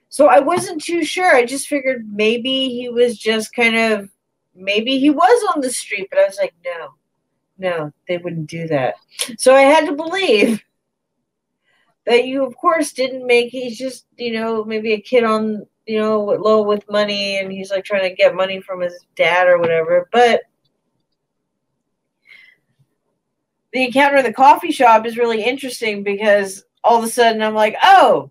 So 0.08 0.28
I 0.28 0.40
wasn't 0.40 0.82
too 0.82 1.04
sure. 1.04 1.36
I 1.36 1.44
just 1.44 1.68
figured 1.68 2.10
maybe 2.10 2.70
he 2.70 2.88
was 2.88 3.18
just 3.18 3.54
kind 3.54 3.76
of 3.76 4.08
maybe 4.54 4.98
he 4.98 5.10
was 5.10 5.52
on 5.54 5.60
the 5.60 5.70
street, 5.70 6.08
but 6.08 6.18
I 6.18 6.24
was 6.24 6.38
like, 6.38 6.54
no. 6.64 6.94
No, 7.58 7.92
they 8.08 8.16
wouldn't 8.16 8.48
do 8.48 8.66
that. 8.68 8.94
So 9.36 9.54
I 9.54 9.62
had 9.62 9.84
to 9.84 9.92
believe 9.92 10.64
that 12.06 12.24
you 12.24 12.46
of 12.46 12.56
course 12.56 12.94
didn't 12.94 13.26
make 13.26 13.50
he's 13.50 13.76
just, 13.76 14.06
you 14.16 14.32
know, 14.32 14.64
maybe 14.64 14.94
a 14.94 15.00
kid 15.00 15.24
on 15.24 15.66
you 15.86 15.98
know, 15.98 16.20
low 16.20 16.62
with 16.62 16.88
money 16.90 17.38
and 17.38 17.50
he's 17.50 17.70
like 17.70 17.84
trying 17.84 18.08
to 18.08 18.14
get 18.14 18.34
money 18.34 18.60
from 18.60 18.80
his 18.80 19.04
dad 19.16 19.48
or 19.48 19.58
whatever. 19.58 20.08
But 20.12 20.42
the 23.72 23.84
encounter 23.84 24.18
in 24.18 24.24
the 24.24 24.32
coffee 24.32 24.72
shop 24.72 25.06
is 25.06 25.16
really 25.16 25.42
interesting 25.42 26.02
because 26.02 26.64
all 26.84 26.98
of 26.98 27.04
a 27.04 27.08
sudden 27.08 27.42
I'm 27.42 27.54
like, 27.54 27.76
oh, 27.82 28.30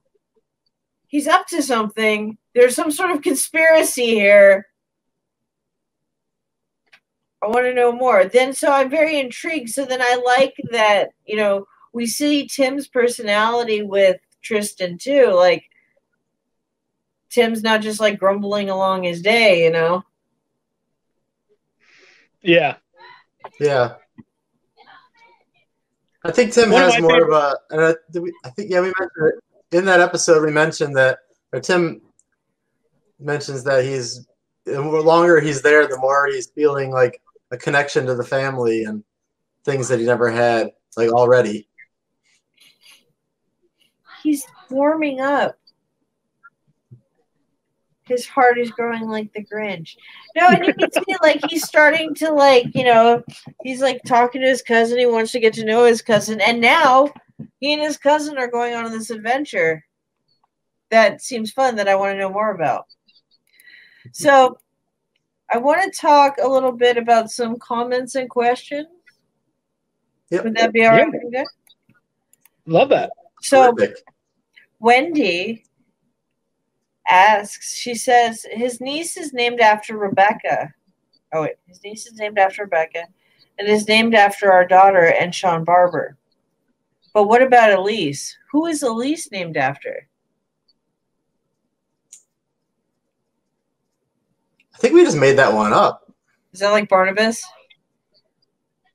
he's 1.07 1.27
up 1.27 1.47
to 1.47 1.61
something. 1.61 2.37
There's 2.53 2.75
some 2.75 2.91
sort 2.91 3.11
of 3.11 3.21
conspiracy 3.21 4.07
here. 4.07 4.67
I 7.43 7.47
want 7.47 7.65
to 7.65 7.73
know 7.73 7.91
more. 7.91 8.25
Then, 8.25 8.53
so 8.53 8.71
I'm 8.71 8.89
very 8.89 9.19
intrigued. 9.19 9.69
So 9.69 9.83
then 9.83 10.01
I 10.01 10.21
like 10.23 10.55
that, 10.71 11.09
you 11.25 11.37
know, 11.37 11.65
we 11.91 12.05
see 12.05 12.47
Tim's 12.47 12.87
personality 12.87 13.81
with 13.81 14.17
Tristan 14.41 14.97
too. 14.97 15.31
Like, 15.33 15.65
Tim's 17.31 17.63
not 17.63 17.81
just 17.81 17.99
like 17.99 18.19
grumbling 18.19 18.69
along 18.69 19.03
his 19.03 19.21
day, 19.21 19.63
you 19.63 19.71
know. 19.71 20.03
yeah, 22.41 22.75
Yeah. 23.59 23.95
I 26.23 26.31
think 26.31 26.53
Tim 26.53 26.69
One 26.69 26.81
has 26.83 26.93
my 26.93 26.99
more 26.99 27.23
of 27.23 27.31
a, 27.31 27.57
and 27.71 27.81
I, 27.81 27.95
did 28.11 28.21
we, 28.21 28.33
I 28.45 28.49
think, 28.49 28.69
yeah, 28.69 28.81
we 28.81 28.93
mentioned 28.99 29.33
it 29.71 29.77
in 29.77 29.85
that 29.85 30.01
episode. 30.01 30.45
We 30.45 30.51
mentioned 30.51 30.95
that, 30.97 31.19
or 31.51 31.59
Tim 31.59 32.01
mentions 33.19 33.63
that 33.63 33.83
he's, 33.83 34.27
the 34.65 34.79
longer 34.81 35.39
he's 35.39 35.61
there, 35.61 35.87
the 35.87 35.97
more 35.97 36.27
he's 36.27 36.51
feeling 36.51 36.91
like 36.91 37.19
a 37.49 37.57
connection 37.57 38.05
to 38.05 38.13
the 38.13 38.23
family 38.23 38.83
and 38.83 39.03
things 39.65 39.87
that 39.87 39.99
he 39.99 40.05
never 40.05 40.29
had, 40.29 40.71
like 40.95 41.09
already. 41.09 41.67
He's 44.21 44.45
warming 44.69 45.21
up. 45.21 45.57
His 48.11 48.27
heart 48.27 48.59
is 48.59 48.69
growing 48.71 49.07
like 49.07 49.31
the 49.33 49.43
Grinch. 49.43 49.95
No, 50.35 50.49
and 50.49 50.65
you 50.65 50.73
can 50.73 50.91
see 50.93 51.15
like 51.21 51.41
he's 51.49 51.65
starting 51.65 52.13
to 52.15 52.31
like, 52.31 52.67
you 52.75 52.83
know, 52.83 53.23
he's 53.63 53.81
like 53.81 54.01
talking 54.05 54.41
to 54.41 54.47
his 54.47 54.61
cousin. 54.61 54.99
He 54.99 55.05
wants 55.05 55.31
to 55.31 55.39
get 55.39 55.53
to 55.55 55.65
know 55.65 55.85
his 55.85 56.01
cousin, 56.01 56.41
and 56.41 56.59
now 56.61 57.09
he 57.59 57.73
and 57.73 57.81
his 57.81 57.97
cousin 57.97 58.37
are 58.37 58.47
going 58.47 58.73
on 58.73 58.91
this 58.91 59.09
adventure. 59.09 59.83
That 60.89 61.21
seems 61.21 61.51
fun. 61.51 61.75
That 61.77 61.87
I 61.87 61.95
want 61.95 62.13
to 62.15 62.19
know 62.19 62.29
more 62.29 62.51
about. 62.51 62.85
So, 64.11 64.57
I 65.53 65.57
want 65.57 65.81
to 65.83 65.99
talk 65.99 66.35
a 66.41 66.47
little 66.47 66.71
bit 66.71 66.97
about 66.97 67.31
some 67.31 67.57
comments 67.59 68.15
and 68.15 68.29
questions. 68.29 68.87
Yep. 70.31 70.43
Would 70.45 70.55
that 70.55 70.73
be 70.73 70.85
all 70.85 70.95
Yeah. 70.97 71.03
right? 71.03 71.11
with 71.13 71.21
you 71.23 71.31
guys? 71.31 71.45
love 72.65 72.89
that. 72.89 73.11
So. 73.41 73.73
Terrific. 73.73 73.97
Wendy 74.79 75.63
asks, 77.11 77.75
she 77.75 77.93
says, 77.95 78.45
his 78.51 78.79
niece 78.81 79.17
is 79.17 79.33
named 79.33 79.59
after 79.59 79.97
Rebecca. 79.97 80.73
Oh, 81.33 81.43
wait, 81.43 81.55
his 81.67 81.83
niece 81.83 82.07
is 82.07 82.17
named 82.17 82.37
after 82.39 82.63
Rebecca. 82.63 83.03
and 83.59 83.67
is 83.67 83.87
named 83.87 84.15
after 84.15 84.51
our 84.51 84.65
daughter 84.65 85.05
and 85.19 85.33
Sean 85.35 85.63
Barber. 85.63 86.17
But 87.13 87.27
what 87.27 87.41
about 87.41 87.71
Elise? 87.77 88.37
Who 88.51 88.65
is 88.65 88.81
Elise 88.83 89.29
named 89.31 89.57
after? 89.57 90.07
I 94.73 94.77
think 94.77 94.93
we 94.93 95.03
just 95.03 95.17
made 95.17 95.37
that 95.37 95.53
one 95.53 95.73
up. 95.73 96.11
Is 96.53 96.59
that 96.61 96.71
like 96.71 96.89
Barnabas? 96.89 97.43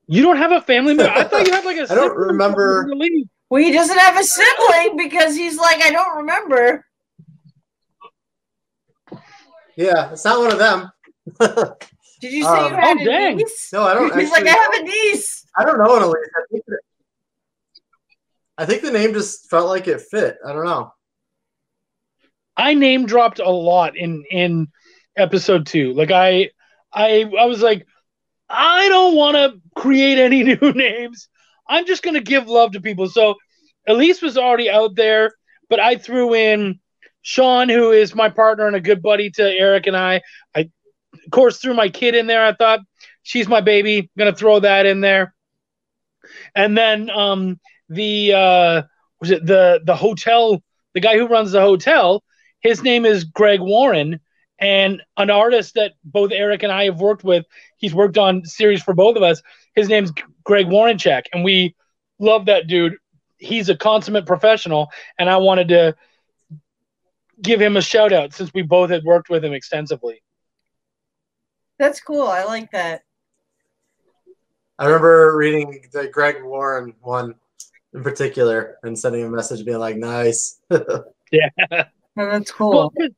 You 0.08 0.22
don't 0.22 0.36
have 0.36 0.52
a 0.52 0.60
family 0.60 0.94
member. 0.94 1.12
I 1.12 1.24
thought 1.24 1.46
you 1.46 1.52
had 1.52 1.64
like 1.64 1.76
a. 1.76 1.82
I 1.90 1.94
don't 1.94 2.10
sibling 2.10 2.28
remember- 2.28 2.82
from 2.82 2.90
the 2.90 2.96
league. 2.96 3.28
Well, 3.48 3.62
he 3.62 3.70
doesn't 3.70 3.96
have 3.98 4.18
a 4.18 4.24
sibling 4.24 4.96
because 4.96 5.36
he's 5.36 5.56
like, 5.56 5.80
I 5.80 5.90
don't 5.90 6.16
remember. 6.16 6.84
Yeah, 9.76 10.12
it's 10.12 10.24
not 10.24 10.38
one 10.38 10.52
of 10.52 10.58
them. 10.58 10.90
Did 12.20 12.32
you 12.32 12.42
say 12.44 12.48
Um, 12.48 12.70
you 12.72 12.76
had 12.78 12.96
oh, 12.98 13.02
a 13.02 13.04
dang. 13.04 13.36
niece? 13.36 13.70
no, 13.72 13.82
I 13.82 13.94
don't. 13.94 14.14
He's 14.18 14.30
like, 14.30 14.46
I 14.46 14.50
have 14.50 14.72
a 14.74 14.82
niece. 14.82 15.44
I 15.56 15.64
don't 15.64 15.78
know 15.78 15.96
an 15.96 16.02
Elise. 16.02 16.14
I 16.16 16.42
think, 16.50 16.64
that- 16.66 16.80
I 18.58 18.64
think 18.66 18.82
the 18.82 18.90
name 18.90 19.12
just 19.12 19.50
felt 19.50 19.68
like 19.68 19.86
it 19.86 20.00
fit. 20.00 20.38
I 20.46 20.52
don't 20.52 20.64
know. 20.64 20.92
I 22.56 22.72
name 22.74 23.04
dropped 23.06 23.38
a 23.38 23.50
lot 23.50 23.96
in 23.96 24.24
in 24.30 24.68
episode 25.16 25.66
two. 25.66 25.92
Like 25.92 26.10
I, 26.10 26.50
I, 26.92 27.30
I 27.38 27.44
was 27.44 27.60
like, 27.60 27.86
I 28.48 28.88
don't 28.88 29.14
want 29.14 29.36
to 29.36 29.60
create 29.80 30.18
any 30.18 30.42
new 30.56 30.72
names. 30.72 31.28
I'm 31.68 31.84
just 31.86 32.02
gonna 32.02 32.20
give 32.22 32.48
love 32.48 32.72
to 32.72 32.80
people. 32.80 33.08
So 33.10 33.34
Elise 33.86 34.22
was 34.22 34.38
already 34.38 34.70
out 34.70 34.94
there, 34.96 35.32
but 35.68 35.80
I 35.80 35.96
threw 35.96 36.34
in 36.34 36.80
Sean, 37.26 37.68
who 37.68 37.90
is 37.90 38.14
my 38.14 38.28
partner 38.28 38.66
and 38.66 38.76
a 38.76 38.80
good 38.80 39.02
buddy 39.02 39.30
to 39.30 39.42
Eric 39.42 39.86
and 39.86 39.96
I. 39.96 40.22
I, 40.54 40.70
of 41.12 41.30
course, 41.30 41.58
threw 41.58 41.74
my 41.74 41.88
kid 41.88 42.14
in 42.14 42.26
there. 42.26 42.44
I 42.44 42.52
thought 42.52 42.80
she's 43.22 43.48
my 43.48 43.60
baby. 43.60 44.10
gonna 44.16 44.34
throw 44.34 44.60
that 44.60 44.86
in 44.86 45.00
there. 45.00 45.34
And 46.54 46.76
then 46.76 47.10
um, 47.10 47.58
the 47.88 48.32
uh, 48.32 48.82
was 49.20 49.30
it 49.30 49.44
the 49.44 49.80
the 49.84 49.96
hotel? 49.96 50.62
The 50.94 51.00
guy 51.00 51.18
who 51.18 51.26
runs 51.26 51.52
the 51.52 51.60
hotel 51.60 52.22
his 52.66 52.82
name 52.82 53.06
is 53.06 53.24
Greg 53.24 53.60
Warren, 53.60 54.20
and 54.58 55.02
an 55.16 55.30
artist 55.30 55.74
that 55.74 55.92
both 56.04 56.32
Eric 56.32 56.62
and 56.62 56.72
I 56.72 56.84
have 56.84 57.00
worked 57.00 57.22
with. 57.22 57.44
He's 57.76 57.94
worked 57.94 58.18
on 58.18 58.44
series 58.44 58.82
for 58.82 58.94
both 58.94 59.16
of 59.16 59.22
us. 59.22 59.42
His 59.74 59.88
name's 59.88 60.12
Greg 60.42 60.66
Warrencheck, 60.66 61.26
and 61.32 61.44
we 61.44 61.76
love 62.18 62.46
that 62.46 62.66
dude. 62.66 62.96
He's 63.38 63.68
a 63.68 63.76
consummate 63.76 64.26
professional, 64.26 64.88
and 65.18 65.28
I 65.28 65.36
wanted 65.36 65.68
to 65.68 65.94
give 67.42 67.60
him 67.60 67.76
a 67.76 67.82
shout 67.82 68.12
out 68.12 68.32
since 68.32 68.52
we 68.54 68.62
both 68.62 68.90
had 68.90 69.04
worked 69.04 69.28
with 69.28 69.44
him 69.44 69.52
extensively. 69.52 70.22
That's 71.78 72.00
cool. 72.00 72.26
I 72.26 72.44
like 72.44 72.70
that. 72.72 73.02
I 74.78 74.86
remember 74.86 75.36
reading 75.36 75.86
the 75.92 76.08
Greg 76.08 76.42
Warren 76.42 76.94
one 77.00 77.34
in 77.94 78.02
particular 78.02 78.76
and 78.82 78.98
sending 78.98 79.24
a 79.24 79.28
message 79.28 79.64
being 79.64 79.78
like, 79.78 79.96
"Nice." 79.96 80.60
Oh, 82.18 82.30
that's 82.30 82.50
cool. 82.50 82.70
Well, 82.70 83.08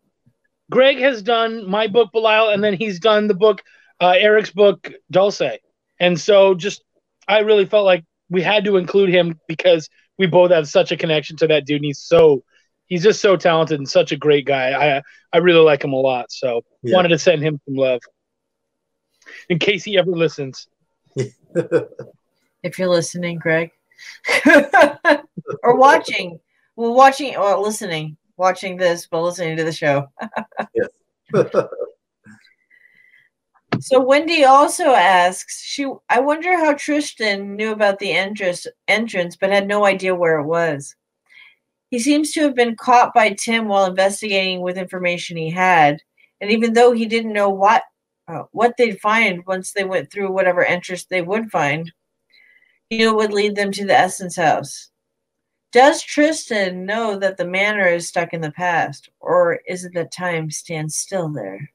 Greg 0.70 0.98
has 0.98 1.22
done 1.22 1.68
my 1.68 1.86
book 1.86 2.10
Belial, 2.12 2.48
and 2.48 2.64
then 2.64 2.74
he's 2.74 2.98
done 2.98 3.28
the 3.28 3.34
book 3.34 3.62
uh, 4.00 4.14
Eric's 4.16 4.50
book 4.50 4.90
Dulce, 5.10 5.58
and 6.00 6.18
so 6.18 6.54
just 6.54 6.82
I 7.28 7.40
really 7.40 7.66
felt 7.66 7.84
like 7.84 8.04
we 8.28 8.42
had 8.42 8.64
to 8.64 8.76
include 8.76 9.10
him 9.10 9.38
because 9.46 9.88
we 10.18 10.26
both 10.26 10.50
have 10.50 10.68
such 10.68 10.90
a 10.90 10.96
connection 10.96 11.36
to 11.36 11.46
that 11.46 11.64
dude. 11.64 11.76
And 11.76 11.84
he's 11.84 12.00
so 12.00 12.42
he's 12.88 13.02
just 13.02 13.20
so 13.20 13.36
talented 13.36 13.78
and 13.78 13.88
such 13.88 14.12
a 14.12 14.16
great 14.16 14.46
guy. 14.46 14.96
I 14.98 15.02
I 15.32 15.38
really 15.38 15.60
like 15.60 15.84
him 15.84 15.92
a 15.92 15.96
lot. 15.96 16.32
So 16.32 16.62
Yeah. 16.82 16.96
wanted 16.96 17.08
to 17.08 17.18
send 17.18 17.42
him 17.42 17.60
some 17.64 17.74
love 17.76 18.00
in 19.48 19.58
case 19.58 19.84
he 19.84 19.98
ever 19.98 20.10
listens. 20.10 20.66
if 22.62 22.78
you're 22.78 22.88
listening, 22.88 23.38
Greg, 23.38 23.70
or 25.62 25.76
watching, 25.76 26.40
well, 26.76 26.94
watching 26.94 27.36
or 27.36 27.58
listening, 27.58 28.16
watching 28.36 28.76
this, 28.76 29.06
but 29.06 29.22
listening 29.22 29.56
to 29.56 29.64
the 29.64 29.72
show. 29.72 30.06
So 33.80 34.00
Wendy 34.00 34.44
also 34.44 34.86
asks, 34.86 35.62
she 35.62 35.86
I 36.08 36.20
wonder 36.20 36.56
how 36.58 36.72
Tristan 36.72 37.54
knew 37.54 37.70
about 37.70 37.98
the 38.00 38.12
entrance 38.12 38.66
entrance 38.88 39.36
but 39.36 39.50
had 39.50 39.68
no 39.68 39.84
idea 39.84 40.14
where 40.14 40.38
it 40.38 40.46
was. 40.46 40.96
He 41.90 41.98
seems 41.98 42.32
to 42.32 42.42
have 42.42 42.54
been 42.54 42.76
caught 42.76 43.14
by 43.14 43.30
Tim 43.30 43.66
while 43.66 43.86
investigating 43.86 44.60
with 44.60 44.76
information 44.76 45.36
he 45.36 45.50
had, 45.50 46.02
and 46.40 46.50
even 46.50 46.74
though 46.74 46.92
he 46.92 47.06
didn't 47.06 47.32
know 47.32 47.48
what 47.48 47.82
uh, 48.28 48.44
what 48.52 48.74
they'd 48.76 49.00
find 49.00 49.44
once 49.46 49.72
they 49.72 49.84
went 49.84 50.12
through 50.12 50.30
whatever 50.30 50.62
entrance 50.62 51.04
they 51.04 51.22
would 51.22 51.50
find, 51.50 51.92
he 52.90 52.98
knew 52.98 53.10
it 53.10 53.16
would 53.16 53.32
lead 53.32 53.56
them 53.56 53.72
to 53.72 53.86
the 53.86 53.96
Essence 53.96 54.36
House. 54.36 54.90
Does 55.72 56.02
Tristan 56.02 56.84
know 56.84 57.18
that 57.18 57.36
the 57.36 57.46
manor 57.46 57.86
is 57.86 58.08
stuck 58.08 58.32
in 58.32 58.40
the 58.40 58.52
past, 58.52 59.08
or 59.20 59.60
is 59.66 59.84
it 59.84 59.94
that 59.94 60.12
time 60.12 60.50
stands 60.50 60.96
still 60.96 61.28
there? 61.30 61.70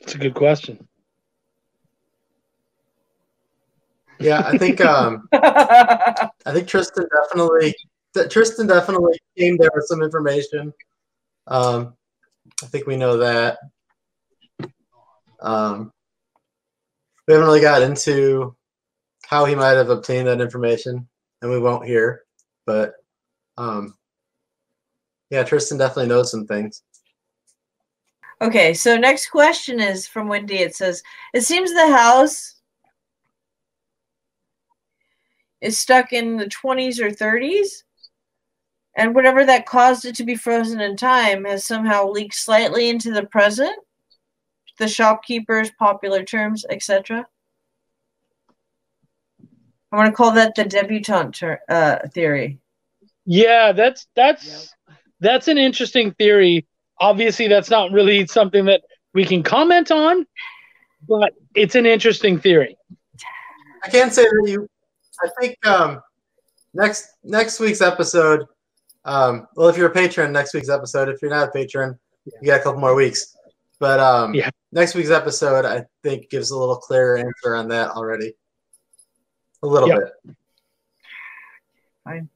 It's 0.00 0.14
a 0.14 0.18
good 0.18 0.34
question. 0.34 0.86
Yeah, 4.20 4.42
I 4.46 4.58
think 4.58 4.80
um, 4.80 5.28
I 5.32 6.30
think 6.52 6.68
Tristan 6.68 7.06
definitely 7.22 7.74
Tristan 8.30 8.66
definitely 8.66 9.18
came 9.36 9.56
there 9.56 9.70
with 9.74 9.86
some 9.86 10.02
information. 10.02 10.72
Um, 11.46 11.94
I 12.62 12.66
think 12.66 12.86
we 12.86 12.96
know 12.96 13.18
that. 13.18 13.58
Um, 15.40 15.92
we 17.26 17.34
haven't 17.34 17.46
really 17.46 17.60
got 17.60 17.82
into 17.82 18.56
how 19.26 19.44
he 19.44 19.54
might 19.54 19.72
have 19.76 19.90
obtained 19.90 20.26
that 20.28 20.40
information, 20.40 21.06
and 21.42 21.50
we 21.50 21.58
won't 21.58 21.86
hear. 21.86 22.22
But 22.66 22.94
um, 23.56 23.94
yeah, 25.30 25.44
Tristan 25.44 25.78
definitely 25.78 26.08
knows 26.08 26.30
some 26.30 26.46
things. 26.46 26.82
Okay, 28.40 28.72
so 28.72 28.96
next 28.96 29.30
question 29.30 29.80
is 29.80 30.06
from 30.06 30.28
Wendy. 30.28 30.58
It 30.58 30.76
says, 30.76 31.02
It 31.34 31.42
seems 31.42 31.72
the 31.72 31.90
house 31.90 32.57
is 35.60 35.78
stuck 35.78 36.12
in 36.12 36.36
the 36.36 36.46
20s 36.46 37.00
or 37.00 37.10
30s, 37.10 37.82
and 38.96 39.14
whatever 39.14 39.44
that 39.44 39.66
caused 39.66 40.04
it 40.04 40.14
to 40.16 40.24
be 40.24 40.34
frozen 40.34 40.80
in 40.80 40.96
time 40.96 41.44
has 41.44 41.64
somehow 41.64 42.08
leaked 42.08 42.34
slightly 42.34 42.88
into 42.88 43.12
the 43.12 43.24
present, 43.24 43.76
the 44.78 44.88
shopkeepers, 44.88 45.70
popular 45.78 46.22
terms, 46.24 46.64
etc. 46.68 47.26
I 49.90 49.96
want 49.96 50.08
to 50.08 50.12
call 50.12 50.32
that 50.32 50.54
the 50.54 50.64
debutante 50.64 51.34
ter- 51.34 51.60
uh, 51.68 52.08
theory. 52.12 52.58
Yeah, 53.24 53.72
that's 53.72 54.06
that's 54.14 54.74
that's 55.20 55.48
an 55.48 55.58
interesting 55.58 56.12
theory. 56.12 56.66
Obviously, 57.00 57.48
that's 57.48 57.70
not 57.70 57.92
really 57.92 58.26
something 58.26 58.64
that 58.66 58.82
we 59.14 59.24
can 59.24 59.42
comment 59.42 59.90
on, 59.90 60.26
but 61.08 61.32
it's 61.54 61.74
an 61.74 61.86
interesting 61.86 62.38
theory. 62.38 62.76
I 63.82 63.88
can't 63.88 64.12
say 64.12 64.24
that 64.24 64.48
you. 64.48 64.68
I 65.22 65.28
think 65.40 65.66
um, 65.66 66.00
next 66.74 67.08
next 67.24 67.60
week's 67.60 67.80
episode. 67.80 68.46
Um, 69.04 69.46
well, 69.56 69.68
if 69.68 69.76
you're 69.76 69.88
a 69.88 69.92
patron, 69.92 70.32
next 70.32 70.54
week's 70.54 70.68
episode. 70.68 71.08
If 71.08 71.22
you're 71.22 71.30
not 71.30 71.48
a 71.48 71.50
patron, 71.52 71.98
you 72.42 72.46
got 72.46 72.60
a 72.60 72.62
couple 72.62 72.80
more 72.80 72.94
weeks. 72.94 73.36
But 73.80 74.00
um, 74.00 74.34
Yeah. 74.34 74.50
next 74.72 74.94
week's 74.94 75.10
episode, 75.10 75.64
I 75.64 75.84
think, 76.02 76.28
gives 76.30 76.50
a 76.50 76.58
little 76.58 76.76
clearer 76.76 77.16
answer 77.16 77.54
on 77.54 77.68
that 77.68 77.90
already. 77.90 78.34
A 79.62 79.66
little 79.66 79.88
Yep. 79.88 79.98
bit. 80.24 80.36
Fine. 82.04 82.28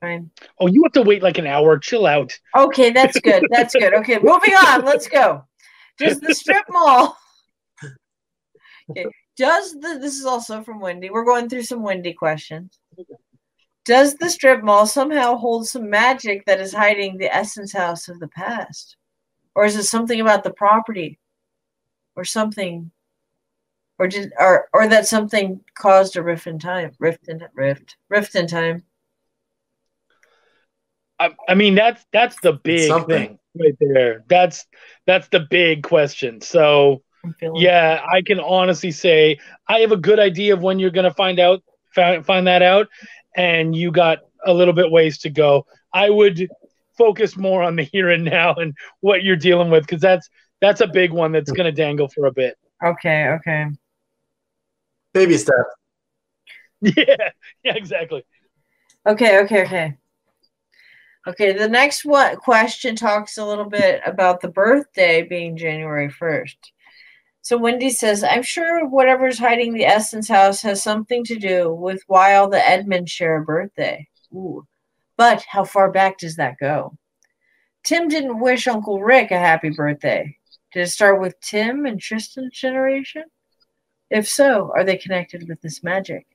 Fine. 0.00 0.30
Oh, 0.58 0.66
you 0.66 0.82
have 0.82 0.92
to 0.92 1.02
wait 1.02 1.22
like 1.22 1.38
an 1.38 1.46
hour. 1.46 1.78
Chill 1.78 2.06
out. 2.06 2.36
Okay, 2.56 2.90
that's 2.90 3.18
good. 3.20 3.44
That's 3.50 3.74
good. 3.74 3.94
Okay, 3.94 4.18
moving 4.18 4.54
on. 4.54 4.84
Let's 4.84 5.06
go. 5.08 5.44
Just 5.98 6.20
the 6.22 6.34
strip 6.34 6.64
mall? 6.70 7.16
Okay. 8.90 9.06
Does 9.40 9.72
the 9.72 9.98
this 9.98 10.18
is 10.18 10.26
also 10.26 10.62
from 10.62 10.80
Wendy. 10.80 11.08
We're 11.08 11.24
going 11.24 11.48
through 11.48 11.62
some 11.62 11.82
Wendy 11.82 12.12
questions. 12.12 12.78
Does 13.86 14.14
the 14.16 14.28
strip 14.28 14.62
mall 14.62 14.86
somehow 14.86 15.36
hold 15.36 15.66
some 15.66 15.88
magic 15.88 16.44
that 16.44 16.60
is 16.60 16.74
hiding 16.74 17.16
the 17.16 17.34
essence 17.34 17.72
house 17.72 18.08
of 18.08 18.20
the 18.20 18.28
past? 18.28 18.96
Or 19.54 19.64
is 19.64 19.76
it 19.76 19.84
something 19.84 20.20
about 20.20 20.44
the 20.44 20.52
property? 20.52 21.18
Or 22.16 22.24
something 22.24 22.90
or 23.98 24.08
did 24.08 24.30
or 24.38 24.68
or 24.74 24.86
that 24.88 25.06
something 25.06 25.62
caused 25.74 26.18
a 26.18 26.22
rift 26.22 26.46
in 26.46 26.58
time? 26.58 26.92
Rift 26.98 27.28
in 27.28 27.42
rift. 27.54 27.96
Rift 28.10 28.34
in 28.34 28.46
time. 28.46 28.84
I, 31.18 31.30
I 31.48 31.54
mean, 31.54 31.74
that's 31.74 32.04
that's 32.12 32.38
the 32.42 32.52
big 32.52 32.88
something. 32.88 33.26
thing 33.26 33.38
right 33.58 33.76
there. 33.80 34.22
That's 34.28 34.66
that's 35.06 35.28
the 35.28 35.40
big 35.40 35.82
question. 35.82 36.42
So 36.42 36.58
I'm 36.74 36.90
feeling 36.90 37.08
yeah, 37.54 38.04
I 38.10 38.22
can 38.22 38.40
honestly 38.40 38.90
say 38.90 39.38
I 39.68 39.80
have 39.80 39.92
a 39.92 39.96
good 39.96 40.18
idea 40.18 40.54
of 40.54 40.62
when 40.62 40.78
you're 40.78 40.90
going 40.90 41.04
to 41.04 41.14
find 41.14 41.38
out 41.38 41.62
find, 41.94 42.24
find 42.24 42.46
that 42.46 42.62
out, 42.62 42.88
and 43.36 43.74
you 43.74 43.90
got 43.90 44.18
a 44.44 44.52
little 44.52 44.74
bit 44.74 44.90
ways 44.90 45.18
to 45.18 45.30
go. 45.30 45.66
I 45.92 46.10
would 46.10 46.48
focus 46.96 47.36
more 47.36 47.62
on 47.62 47.76
the 47.76 47.82
here 47.82 48.10
and 48.10 48.24
now 48.24 48.54
and 48.54 48.74
what 49.00 49.22
you're 49.22 49.36
dealing 49.36 49.70
with 49.70 49.86
because 49.86 50.00
that's 50.00 50.28
that's 50.60 50.80
a 50.80 50.86
big 50.86 51.12
one 51.12 51.32
that's 51.32 51.50
going 51.50 51.64
to 51.64 51.72
dangle 51.72 52.08
for 52.08 52.26
a 52.26 52.32
bit. 52.32 52.56
Okay, 52.84 53.28
okay. 53.28 53.66
Baby 55.12 55.36
steps. 55.36 55.58
Yeah, 56.82 57.28
yeah, 57.62 57.74
exactly. 57.74 58.24
Okay, 59.06 59.40
okay, 59.40 59.64
okay. 59.64 59.96
Okay, 61.26 61.52
the 61.52 61.68
next 61.68 62.06
one 62.06 62.36
question 62.36 62.96
talks 62.96 63.36
a 63.36 63.44
little 63.44 63.66
bit 63.68 64.00
about 64.06 64.40
the 64.40 64.48
birthday 64.48 65.20
being 65.20 65.58
January 65.58 66.08
1st. 66.08 66.56
So 67.42 67.56
Wendy 67.56 67.90
says, 67.90 68.22
I'm 68.22 68.42
sure 68.42 68.86
whatever's 68.86 69.38
hiding 69.38 69.72
the 69.72 69.86
Essence 69.86 70.28
house 70.28 70.60
has 70.62 70.82
something 70.82 71.24
to 71.24 71.38
do 71.38 71.72
with 71.72 72.02
why 72.06 72.34
all 72.34 72.48
the 72.48 72.68
Edmonds 72.68 73.10
share 73.10 73.36
a 73.36 73.44
birthday. 73.44 74.06
Ooh. 74.34 74.66
But 75.16 75.42
how 75.48 75.64
far 75.64 75.90
back 75.90 76.18
does 76.18 76.36
that 76.36 76.58
go? 76.58 76.96
Tim 77.82 78.08
didn't 78.08 78.40
wish 78.40 78.68
Uncle 78.68 79.02
Rick 79.02 79.30
a 79.30 79.38
happy 79.38 79.70
birthday. 79.70 80.36
Did 80.72 80.82
it 80.82 80.88
start 80.88 81.20
with 81.20 81.40
Tim 81.40 81.86
and 81.86 82.00
Tristan's 82.00 82.52
generation? 82.52 83.24
If 84.10 84.28
so, 84.28 84.72
are 84.74 84.84
they 84.84 84.96
connected 84.96 85.48
with 85.48 85.60
this 85.60 85.82
magic? 85.82 86.26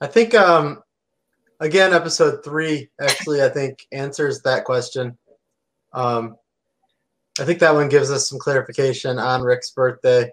I 0.00 0.06
think 0.06 0.34
um 0.34 0.82
again 1.60 1.94
episode 1.94 2.44
three 2.44 2.90
actually 3.00 3.42
I 3.42 3.48
think 3.48 3.86
answers 3.92 4.42
that 4.42 4.64
question. 4.64 5.16
Um 5.92 6.36
I 7.40 7.44
think 7.44 7.58
that 7.60 7.74
one 7.74 7.88
gives 7.88 8.10
us 8.10 8.28
some 8.28 8.38
clarification 8.38 9.18
on 9.18 9.42
Rick's 9.42 9.70
birthday. 9.70 10.32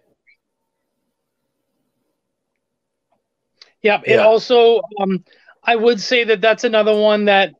Yeah, 3.82 4.02
it 4.06 4.20
Yeah. 4.20 4.22
also 4.22 4.82
um 5.02 5.24
I 5.64 5.76
would 5.76 6.00
say 6.02 6.24
that 6.26 6.42
that's 6.42 6.64
another 6.64 6.96
one 6.98 7.26
that 7.26 7.54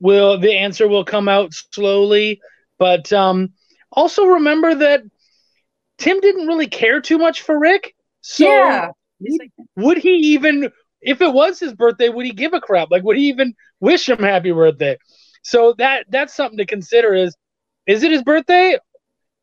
will 0.00 0.38
the 0.38 0.52
answer 0.56 0.88
will 0.88 1.04
come 1.04 1.28
out 1.28 1.52
slowly, 1.54 2.40
but 2.78 3.12
um 3.12 3.50
also 3.92 4.24
remember 4.24 4.74
that 4.74 5.02
Tim 5.98 6.20
didn't 6.20 6.46
really 6.46 6.66
care 6.68 7.00
too 7.00 7.18
much 7.18 7.42
for 7.42 7.58
Rick. 7.58 7.94
So 8.20 8.44
yeah. 8.44 8.90
It's 9.20 9.38
would 9.76 9.98
he 9.98 10.10
even 10.34 10.70
if 11.00 11.20
it 11.20 11.32
was 11.32 11.58
his 11.60 11.74
birthday, 11.74 12.08
would 12.08 12.26
he 12.26 12.32
give 12.32 12.54
a 12.54 12.60
crap? 12.60 12.90
Like 12.90 13.02
would 13.04 13.16
he 13.16 13.28
even 13.28 13.54
wish 13.80 14.08
him 14.08 14.18
happy 14.18 14.52
birthday? 14.52 14.96
So 15.42 15.74
that 15.78 16.06
that's 16.10 16.34
something 16.34 16.58
to 16.58 16.66
consider 16.66 17.14
is 17.14 17.36
is 17.86 18.02
it 18.02 18.10
his 18.12 18.22
birthday 18.22 18.78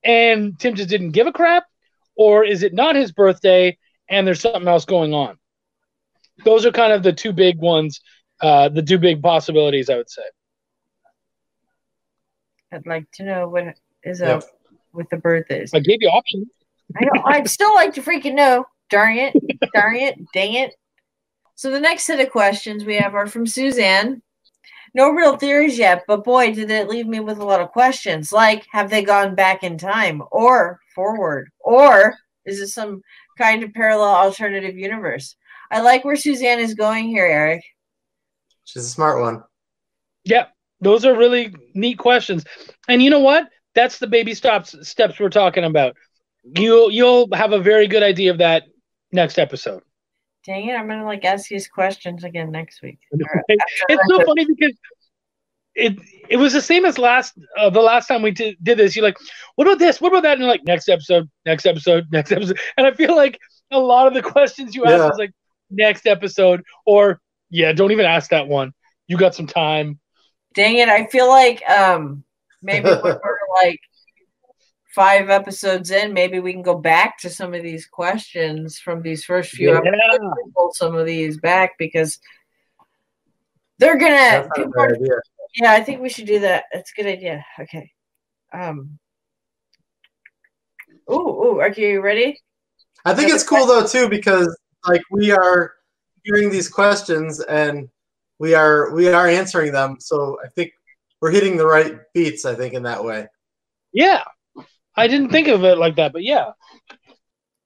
and 0.03 0.57
Tim 0.59 0.75
just 0.75 0.89
didn't 0.89 1.11
give 1.11 1.27
a 1.27 1.31
crap? 1.31 1.63
Or 2.15 2.43
is 2.43 2.61
it 2.63 2.73
not 2.73 2.95
his 2.95 3.11
birthday 3.11 3.77
and 4.09 4.27
there's 4.27 4.41
something 4.41 4.67
else 4.67 4.85
going 4.85 5.13
on? 5.13 5.37
Those 6.45 6.65
are 6.65 6.71
kind 6.71 6.93
of 6.93 7.03
the 7.03 7.13
two 7.13 7.33
big 7.33 7.57
ones, 7.59 8.01
uh, 8.41 8.69
the 8.69 8.81
two 8.83 8.97
big 8.99 9.21
possibilities, 9.21 9.89
I 9.89 9.95
would 9.97 10.09
say. 10.09 10.23
I'd 12.71 12.85
like 12.87 13.05
to 13.13 13.23
know 13.23 13.47
what 13.49 13.75
is 14.03 14.19
Yep. 14.19 14.37
up 14.37 14.43
with 14.93 15.09
the 15.09 15.17
birthdays. 15.17 15.71
I 15.73 15.79
gave 15.79 16.01
you 16.01 16.09
options. 16.09 16.47
I 16.99 17.05
know. 17.05 17.23
I'd 17.25 17.49
still 17.49 17.73
like 17.73 17.93
to 17.95 18.01
freaking 18.01 18.35
know. 18.35 18.65
Darn 18.89 19.17
it. 19.17 19.33
Darn 19.73 19.95
it. 19.95 20.15
Dang 20.33 20.53
it. 20.53 20.75
So 21.55 21.71
the 21.71 21.79
next 21.79 22.03
set 22.05 22.19
of 22.19 22.31
questions 22.31 22.83
we 22.83 22.95
have 22.97 23.15
are 23.15 23.27
from 23.27 23.47
Suzanne. 23.47 24.21
No 24.93 25.09
real 25.09 25.37
theories 25.37 25.77
yet, 25.77 26.03
but 26.07 26.23
boy, 26.23 26.53
did 26.53 26.69
it 26.69 26.87
leave 26.87 27.07
me 27.07 27.19
with 27.19 27.39
a 27.39 27.45
lot 27.45 27.61
of 27.61 27.71
questions. 27.71 28.31
Like, 28.31 28.65
have 28.71 28.89
they 28.89 29.03
gone 29.03 29.33
back 29.33 29.63
in 29.63 29.77
time 29.77 30.21
or 30.31 30.79
forward? 30.93 31.49
Or 31.59 32.15
is 32.45 32.59
it 32.59 32.67
some 32.67 33.01
kind 33.37 33.63
of 33.63 33.73
parallel 33.73 34.13
alternative 34.15 34.77
universe? 34.77 35.35
I 35.71 35.81
like 35.81 36.05
where 36.05 36.15
Suzanne 36.15 36.59
is 36.59 36.75
going 36.75 37.07
here, 37.07 37.25
Eric. 37.25 37.63
She's 38.65 38.85
a 38.85 38.89
smart 38.89 39.19
one. 39.19 39.43
Yeah, 40.23 40.47
those 40.79 41.05
are 41.05 41.15
really 41.15 41.53
neat 41.73 41.97
questions. 41.97 42.45
And 42.87 43.01
you 43.01 43.09
know 43.09 43.19
what? 43.19 43.47
That's 43.73 43.97
the 43.97 44.07
baby 44.07 44.35
stops 44.35 44.75
steps 44.87 45.19
we're 45.19 45.29
talking 45.29 45.63
about. 45.63 45.95
You'll 46.43 46.91
you'll 46.91 47.27
have 47.33 47.53
a 47.53 47.59
very 47.59 47.87
good 47.87 48.03
idea 48.03 48.29
of 48.31 48.37
that 48.37 48.63
next 49.11 49.39
episode. 49.39 49.81
Dang 50.45 50.67
it, 50.67 50.73
I'm 50.73 50.87
gonna 50.87 51.05
like 51.05 51.23
ask 51.23 51.47
these 51.49 51.67
questions 51.67 52.23
again 52.23 52.51
next 52.51 52.81
week. 52.81 52.99
It's 53.47 54.03
so 54.09 54.25
funny 54.25 54.45
because 54.45 54.73
it 55.75 55.97
it 56.29 56.37
was 56.37 56.53
the 56.53 56.61
same 56.61 56.85
as 56.85 56.97
last 56.97 57.33
uh, 57.57 57.69
the 57.69 57.81
last 57.81 58.07
time 58.07 58.21
we 58.21 58.31
did, 58.31 58.57
did 58.61 58.77
this. 58.77 58.95
You're 58.95 59.05
like, 59.05 59.17
what 59.55 59.67
about 59.67 59.79
this? 59.79 60.01
What 60.01 60.09
about 60.11 60.23
that? 60.23 60.33
And 60.33 60.41
you're 60.41 60.49
like, 60.49 60.65
next 60.65 60.89
episode, 60.89 61.29
next 61.45 61.65
episode, 61.65 62.05
next 62.11 62.31
episode. 62.31 62.59
And 62.77 62.85
I 62.85 62.91
feel 62.91 63.15
like 63.15 63.39
a 63.71 63.79
lot 63.79 64.07
of 64.07 64.13
the 64.13 64.21
questions 64.21 64.75
you 64.75 64.85
ask 64.85 64.97
Yeah. 64.97 65.09
is 65.09 65.17
like 65.17 65.31
next 65.69 66.05
episode, 66.05 66.63
or 66.85 67.19
yeah, 67.49 67.71
don't 67.71 67.91
even 67.91 68.05
ask 68.05 68.29
that 68.31 68.47
one. 68.47 68.73
You 69.07 69.17
got 69.17 69.35
some 69.35 69.47
time. 69.47 69.99
Dang 70.53 70.75
it, 70.77 70.89
I 70.89 71.07
feel 71.07 71.27
like 71.29 71.67
um 71.69 72.23
maybe 72.61 72.89
when 72.89 73.01
we're 73.01 73.37
like 73.63 73.79
five 74.93 75.29
episodes 75.29 75.91
in, 75.91 76.13
maybe 76.13 76.39
we 76.39 76.53
can 76.53 76.61
go 76.61 76.75
back 76.75 77.17
to 77.19 77.29
some 77.29 77.53
of 77.53 77.63
these 77.63 77.85
questions 77.87 78.77
from 78.79 79.01
these 79.01 79.23
first 79.25 79.51
few 79.51 79.71
Yeah. 79.71 79.77
episodes 79.77 80.19
and 80.43 80.53
pull 80.55 80.71
some 80.73 80.95
of 80.95 81.05
these 81.05 81.37
back 81.39 81.77
because 81.77 82.19
they're 83.79 83.97
gonna 83.97 84.13
That's 84.13 84.47
not 84.49 84.57
a 84.59 84.63
people 84.65 84.81
are- 84.81 85.23
yeah, 85.55 85.71
I 85.71 85.83
think 85.83 86.01
we 86.01 86.09
should 86.09 86.25
do 86.27 86.39
that. 86.39 86.65
That's 86.73 86.91
a 86.91 87.01
good 87.01 87.09
idea. 87.09 87.45
Okay. 87.59 87.91
Um 88.53 88.99
Ooh, 91.11 91.15
ooh, 91.15 91.59
are 91.59 91.69
you 91.69 92.01
ready? 92.01 92.39
I 93.05 93.13
think 93.13 93.29
it's 93.31 93.43
cool 93.43 93.65
though 93.65 93.85
too 93.85 94.07
because 94.07 94.55
like 94.87 95.01
we 95.11 95.31
are 95.31 95.73
hearing 96.23 96.49
these 96.49 96.69
questions 96.69 97.39
and 97.41 97.89
we 98.39 98.53
are 98.53 98.93
we 98.93 99.07
are 99.09 99.27
answering 99.27 99.71
them. 99.73 99.97
So 99.99 100.37
I 100.43 100.47
think 100.49 100.71
we're 101.21 101.31
hitting 101.31 101.57
the 101.57 101.65
right 101.67 101.99
beats. 102.13 102.45
I 102.45 102.55
think 102.55 102.73
in 102.73 102.83
that 102.83 103.03
way. 103.03 103.27
Yeah, 103.91 104.23
I 104.95 105.07
didn't 105.07 105.29
think 105.29 105.47
of 105.47 105.63
it 105.63 105.77
like 105.77 105.95
that, 105.95 106.13
but 106.13 106.23
yeah. 106.23 106.51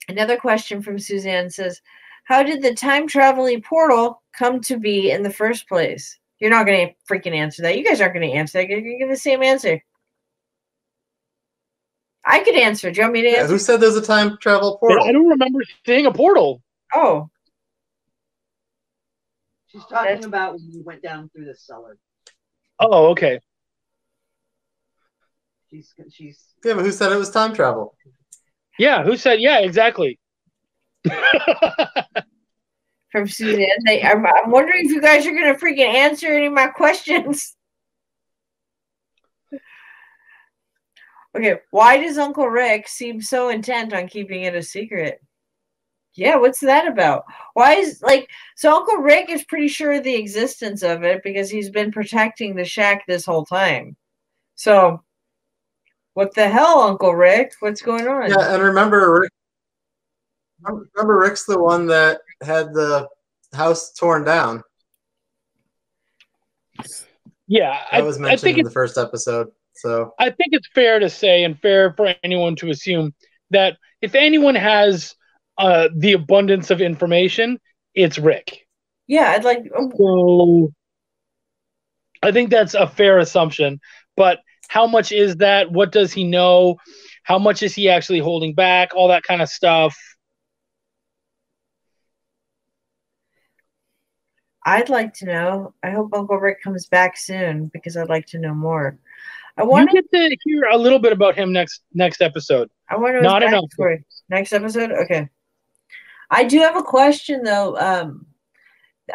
Another 0.08 0.38
question 0.38 0.82
from 0.82 0.98
Suzanne 1.00 1.50
says, 1.50 1.82
How 2.24 2.44
did 2.44 2.62
the 2.62 2.74
time 2.74 3.08
traveling 3.08 3.62
portal 3.62 4.22
come 4.38 4.62
to 4.62 4.78
be 4.78 5.12
in 5.12 5.24
the 5.24 5.30
first 5.30 5.68
place? 5.68 6.18
You're 6.40 6.52
not 6.52 6.66
going 6.66 6.88
to 6.88 6.94
freaking 7.12 7.36
answer 7.36 7.64
that. 7.64 7.78
You 7.78 7.84
guys 7.84 8.00
aren't 8.00 8.14
going 8.14 8.30
to 8.30 8.36
answer 8.38 8.60
that. 8.60 8.70
You're 8.70 8.80
going 8.82 8.94
to 8.94 9.00
give 9.00 9.10
the 9.10 9.16
same 9.18 9.44
answer. 9.44 9.82
I 12.24 12.42
could 12.44 12.56
answer. 12.56 12.92
Do 12.92 12.98
you 12.98 13.04
want 13.04 13.14
me 13.14 13.22
to 13.24 13.30
Yeah, 13.30 13.48
who 13.48 13.58
said 13.58 13.80
there's 13.80 13.96
a 13.96 14.02
time 14.02 14.38
travel 14.40 14.78
portal? 14.78 15.04
I 15.04 15.12
don't 15.12 15.28
remember 15.28 15.62
seeing 15.86 16.06
a 16.06 16.12
portal. 16.12 16.62
Oh, 16.94 17.30
She's 19.68 19.82
talking 19.82 20.06
That's- 20.06 20.26
about 20.26 20.54
when 20.54 20.72
you 20.72 20.82
went 20.84 21.02
down 21.04 21.30
through 21.30 21.46
the 21.46 21.56
cellar. 21.56 21.98
Oh, 22.80 23.08
okay. 23.08 23.40
She's 25.70 25.94
she's 26.12 26.44
Yeah, 26.64 26.74
but 26.76 26.86
who 26.86 26.92
said 26.92 27.12
it 27.12 27.18
was 27.18 27.32
time 27.32 27.54
travel? 27.54 27.96
Yeah, 28.80 29.04
who 29.04 29.18
said 29.18 29.42
yeah, 29.42 29.60
exactly. 29.60 30.20
from 33.12 33.28
Suzanne. 33.28 33.68
They, 33.86 34.04
I'm, 34.04 34.26
I'm 34.26 34.52
wondering 34.52 34.86
if 34.86 34.92
you 34.92 35.02
guys 35.02 35.26
are 35.26 35.32
going 35.32 35.54
to 35.54 35.60
freaking 35.60 35.94
answer 35.94 36.28
any 36.28 36.48
of 36.48 36.54
my 36.54 36.68
questions. 36.68 37.56
Okay, 41.36 41.60
why 41.72 41.98
does 41.98 42.18
Uncle 42.18 42.48
Rick 42.48 42.88
seem 42.88 43.22
so 43.22 43.50
intent 43.50 43.94
on 43.94 44.08
keeping 44.08 44.44
it 44.44 44.56
a 44.56 44.64
secret? 44.64 45.22
Yeah, 46.16 46.38
what's 46.38 46.62
that 46.62 46.88
about? 46.88 47.26
Why 47.54 47.76
is 47.76 48.02
like 48.02 48.28
so 48.56 48.76
Uncle 48.76 48.98
Rick 48.98 49.30
is 49.30 49.44
pretty 49.44 49.68
sure 49.68 49.94
of 49.94 50.04
the 50.04 50.16
existence 50.16 50.82
of 50.82 51.04
it 51.04 51.22
because 51.24 51.52
he's 51.52 51.70
been 51.70 51.92
protecting 51.92 52.56
the 52.56 52.66
shack 52.66 53.06
this 53.06 53.24
whole 53.24 53.46
time. 53.46 53.96
So 54.56 55.04
what 56.18 56.34
the 56.34 56.50
hell, 56.50 56.80
Uncle 56.80 57.14
Rick? 57.14 57.54
What's 57.60 57.84
going 57.84 58.08
on? 58.08 58.32
Yeah, 58.32 58.56
and 58.56 58.64
remember 58.64 59.22
Rick. 59.22 59.32
Remember 60.64 61.20
Rick's 61.20 61.46
the 61.46 61.60
one 61.60 61.86
that 61.88 62.22
had 62.42 62.74
the 62.74 63.08
house 63.54 63.94
torn 63.94 64.24
down. 64.24 64.64
yeah, 67.48 67.82
I, 67.92 68.00
That 68.00 68.08
was 68.08 68.18
I 68.18 68.22
mentioned 68.22 68.42
think 68.42 68.58
in 68.58 68.62
it's 68.62 68.70
the 68.70 68.74
first 68.74 68.98
episode. 68.98 69.50
So 69.76 70.16
I 70.18 70.32
think 70.32 70.54
it's 70.54 70.68
fair 70.74 70.98
to 70.98 71.08
say 71.08 71.44
and 71.44 71.60
fair 71.62 71.94
for 71.94 72.16
anyone 72.24 72.56
to 72.56 72.72
assume 72.72 73.14
that 73.52 73.78
if 74.02 74.16
anyone 74.16 74.56
has 74.56 75.14
uh, 75.60 75.90
the 75.96 76.14
abundance 76.14 76.72
of 76.72 76.82
information, 76.82 77.60
it's 77.94 78.18
Rick. 78.18 78.66
yeah, 79.06 79.34
I'd 79.36 79.44
like 79.44 79.66
oh, 79.78 79.92
So 79.96 80.74
I 82.24 82.32
think 82.32 82.50
that's 82.50 82.74
a 82.74 82.88
fair 82.88 83.20
assumption. 83.20 83.80
But 84.16 84.40
how 84.68 84.88
much 84.88 85.12
is 85.12 85.38
that? 85.38 85.72
What 85.72 85.92
does 85.92 86.14
he 86.14 86.24
know? 86.24 86.78
How 87.24 87.38
much 87.40 87.64
is 87.64 87.74
he 87.74 87.90
actually 87.90 88.20
holding 88.20 88.54
back? 88.54 88.96
All 88.96 89.10
that 89.10 89.24
kind 89.24 89.42
of 89.42 89.50
stuff. 89.50 89.98
I'd 94.66 94.90
like 94.90 95.14
to 95.16 95.26
know. 95.26 95.74
I 95.82 95.92
hope 95.92 96.10
Uncle 96.14 96.38
Rick 96.38 96.62
comes 96.62 96.88
back 96.88 97.16
soon 97.16 97.68
because 97.68 97.96
I'd 97.96 98.10
like 98.10 98.26
to 98.28 98.38
know 98.38 98.54
more. 98.54 98.98
I 99.56 99.64
want 99.64 99.90
to. 99.90 99.96
get 99.96 100.12
to 100.12 100.38
hear 100.44 100.64
a 100.72 100.78
little 100.78 101.00
bit 101.00 101.14
about 101.14 101.36
him 101.36 101.52
next 101.52 101.84
next 101.94 102.22
episode. 102.22 102.70
I 102.90 102.98
want 102.98 103.16
to 103.16 103.22
not 103.22 103.44
enough. 103.44 103.64
Next 104.30 104.52
episode, 104.52 104.92
okay. 104.92 105.30
I 106.30 106.44
do 106.44 106.60
have 106.60 106.76
a 106.76 106.84
question 106.84 107.44
though. 107.44 107.78
Um, 107.78 108.26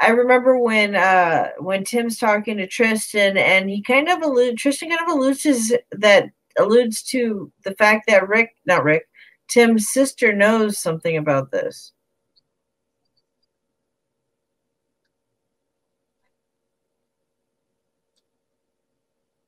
I 0.01 0.09
remember 0.09 0.59
when 0.59 0.95
uh 0.95 1.51
when 1.59 1.85
Tim's 1.85 2.19
talking 2.19 2.57
to 2.57 2.67
Tristan 2.67 3.37
and 3.37 3.69
he 3.69 3.83
kind 3.83 4.09
of 4.09 4.23
allude 4.23 4.57
Tristan 4.59 4.89
kind 4.89 5.01
of 5.03 5.09
alludes 5.15 5.43
to 5.43 5.81
that 5.93 6.31
alludes 6.59 7.03
to 7.03 7.53
the 7.65 7.75
fact 7.75 8.07
that 8.09 8.29
Rick, 8.29 8.55
not 8.67 8.85
Rick, 8.85 9.09
Tim's 9.49 9.89
sister 9.91 10.33
knows 10.33 10.79
something 10.79 11.17
about 11.17 11.51
this. 11.51 11.93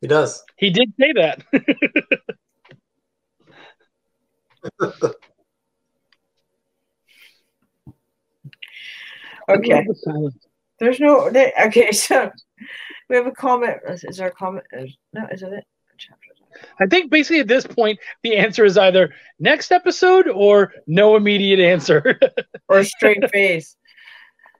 He 0.00 0.08
does. 0.08 0.42
He 0.56 0.68
did 0.70 0.92
say 1.00 1.12
that. 1.14 1.42
Okay. 9.48 9.86
There's 10.80 11.00
no 11.00 11.30
there, 11.30 11.52
okay, 11.66 11.92
so 11.92 12.30
we 13.08 13.16
have 13.16 13.26
a 13.26 13.32
comment. 13.32 13.78
Is, 13.88 14.04
is 14.04 14.16
there 14.16 14.28
a 14.28 14.32
comment? 14.32 14.64
Is, 14.72 14.96
no, 15.12 15.26
is 15.30 15.42
it 15.42 15.52
it? 15.52 15.64
I 16.80 16.86
think 16.86 17.10
basically 17.10 17.40
at 17.40 17.48
this 17.48 17.66
point 17.66 17.98
the 18.22 18.36
answer 18.36 18.64
is 18.64 18.78
either 18.78 19.12
next 19.40 19.72
episode 19.72 20.28
or 20.28 20.72
no 20.86 21.16
immediate 21.16 21.60
answer. 21.60 22.18
Or 22.68 22.82
straight 22.82 23.30
face. 23.30 23.76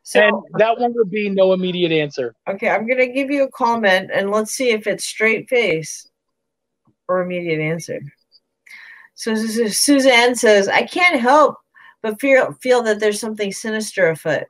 So 0.03 0.21
and 0.21 0.37
that 0.59 0.79
one 0.79 0.93
would 0.95 1.11
be 1.11 1.31
no 1.31 1.55
immediate 1.55 1.91
answer. 1.91 2.35
okay, 2.49 2.69
I'm 2.69 2.87
gonna 2.87 3.07
give 3.07 3.31
you 3.31 3.45
a 3.45 3.51
comment 3.51 4.11
and 4.13 4.31
let's 4.31 4.53
see 4.53 4.71
if 4.71 4.87
it's 4.87 5.07
straight 5.07 5.49
face 5.49 6.07
or 7.09 7.23
immediate 7.23 7.61
answer. 7.61 8.01
So 9.15 9.35
Suzanne 9.37 10.35
says, 10.35 10.69
I 10.69 10.83
can't 10.83 11.19
help 11.19 11.57
but 12.03 12.21
feel 12.21 12.53
feel 12.61 12.83
that 12.83 13.01
there's 13.01 13.19
something 13.19 13.51
sinister 13.51 14.11
afoot, 14.11 14.45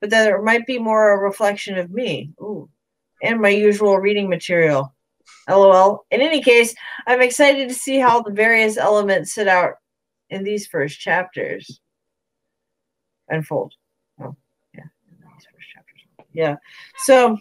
but 0.00 0.10
that 0.10 0.30
it 0.30 0.44
might 0.44 0.66
be 0.66 0.78
more 0.78 1.10
a 1.10 1.18
reflection 1.18 1.78
of 1.78 1.90
me. 1.90 2.32
Ooh. 2.40 2.68
And 3.22 3.40
my 3.40 3.48
usual 3.48 3.98
reading 3.98 4.28
material. 4.28 4.94
LOL. 5.48 6.04
In 6.10 6.20
any 6.20 6.42
case, 6.42 6.74
I'm 7.06 7.22
excited 7.22 7.68
to 7.68 7.74
see 7.74 7.98
how 7.98 8.22
the 8.22 8.30
various 8.30 8.76
elements 8.76 9.32
sit 9.32 9.48
out 9.48 9.74
in 10.30 10.44
these 10.44 10.66
first 10.66 11.00
chapters 11.00 11.80
unfold. 13.28 13.74
Oh, 14.20 14.36
yeah. 14.74 14.84
these 15.10 15.46
first 15.52 15.68
chapters. 15.74 16.00
Yeah. 16.32 16.56
So, 17.04 17.38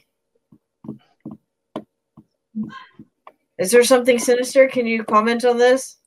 is 3.57 3.71
there 3.71 3.83
something 3.83 4.19
sinister? 4.19 4.67
Can 4.67 4.87
you 4.87 5.03
comment 5.03 5.45
on 5.45 5.57
this? 5.57 5.97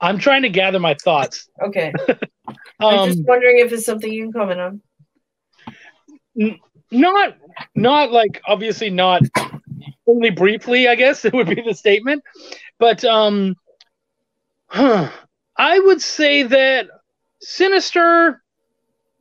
I'm 0.00 0.18
trying 0.18 0.42
to 0.42 0.48
gather 0.48 0.78
my 0.78 0.94
thoughts. 0.94 1.48
Okay. 1.62 1.92
I'm 2.80 2.98
Um, 2.98 3.08
just 3.10 3.22
wondering 3.24 3.58
if 3.58 3.72
it's 3.72 3.84
something 3.84 4.12
you 4.12 4.24
can 4.24 4.32
comment 4.32 4.60
on. 4.60 4.80
not 6.90 7.36
not 7.74 8.12
like 8.12 8.40
obviously 8.46 8.90
not 8.90 9.22
only 10.06 10.30
briefly 10.30 10.88
i 10.88 10.94
guess 10.94 11.24
it 11.26 11.32
would 11.34 11.48
be 11.48 11.60
the 11.60 11.74
statement 11.74 12.22
but 12.78 13.04
um 13.04 13.54
huh, 14.68 15.10
i 15.56 15.78
would 15.78 16.00
say 16.00 16.44
that 16.44 16.86
sinister 17.40 18.42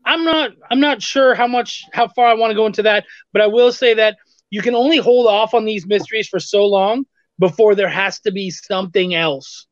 i'm 0.06 0.24
not 0.24 0.52
i'm 0.72 0.80
not 0.80 1.02
sure 1.02 1.36
how 1.36 1.48
much 1.48 1.84
how 1.94 2.08
far 2.08 2.28
i 2.28 2.34
want 2.34 2.52
to 2.52 2.56
go 2.56 2.66
into 2.66 2.84
that 2.84 3.06
but 3.34 3.42
i 3.42 3.48
will 3.48 3.72
say 3.72 3.94
that 3.94 4.18
you 4.50 4.62
can 4.62 4.76
only 4.76 4.98
hold 4.98 5.28
off 5.28 5.54
on 5.54 5.66
these 5.66 5.86
mysteries 5.86 6.28
for 6.30 6.40
so 6.40 6.66
long 6.66 7.06
before 7.40 7.76
there 7.76 7.90
has 7.90 8.20
to 8.22 8.32
be 8.32 8.50
something 8.50 9.14
else 9.14 9.68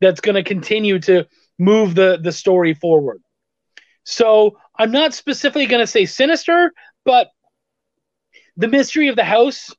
that's 0.00 0.20
going 0.20 0.34
to 0.34 0.42
continue 0.42 0.98
to 0.98 1.24
move 1.58 1.94
the 1.94 2.18
the 2.22 2.32
story 2.32 2.74
forward 2.74 3.22
so 4.04 4.56
i'm 4.78 4.90
not 4.90 5.14
specifically 5.14 5.66
going 5.66 5.80
to 5.80 5.86
say 5.86 6.04
sinister 6.04 6.72
but 7.04 7.28
the 8.56 8.68
mystery 8.68 9.08
of 9.08 9.16
the 9.16 9.24
house 9.24 9.74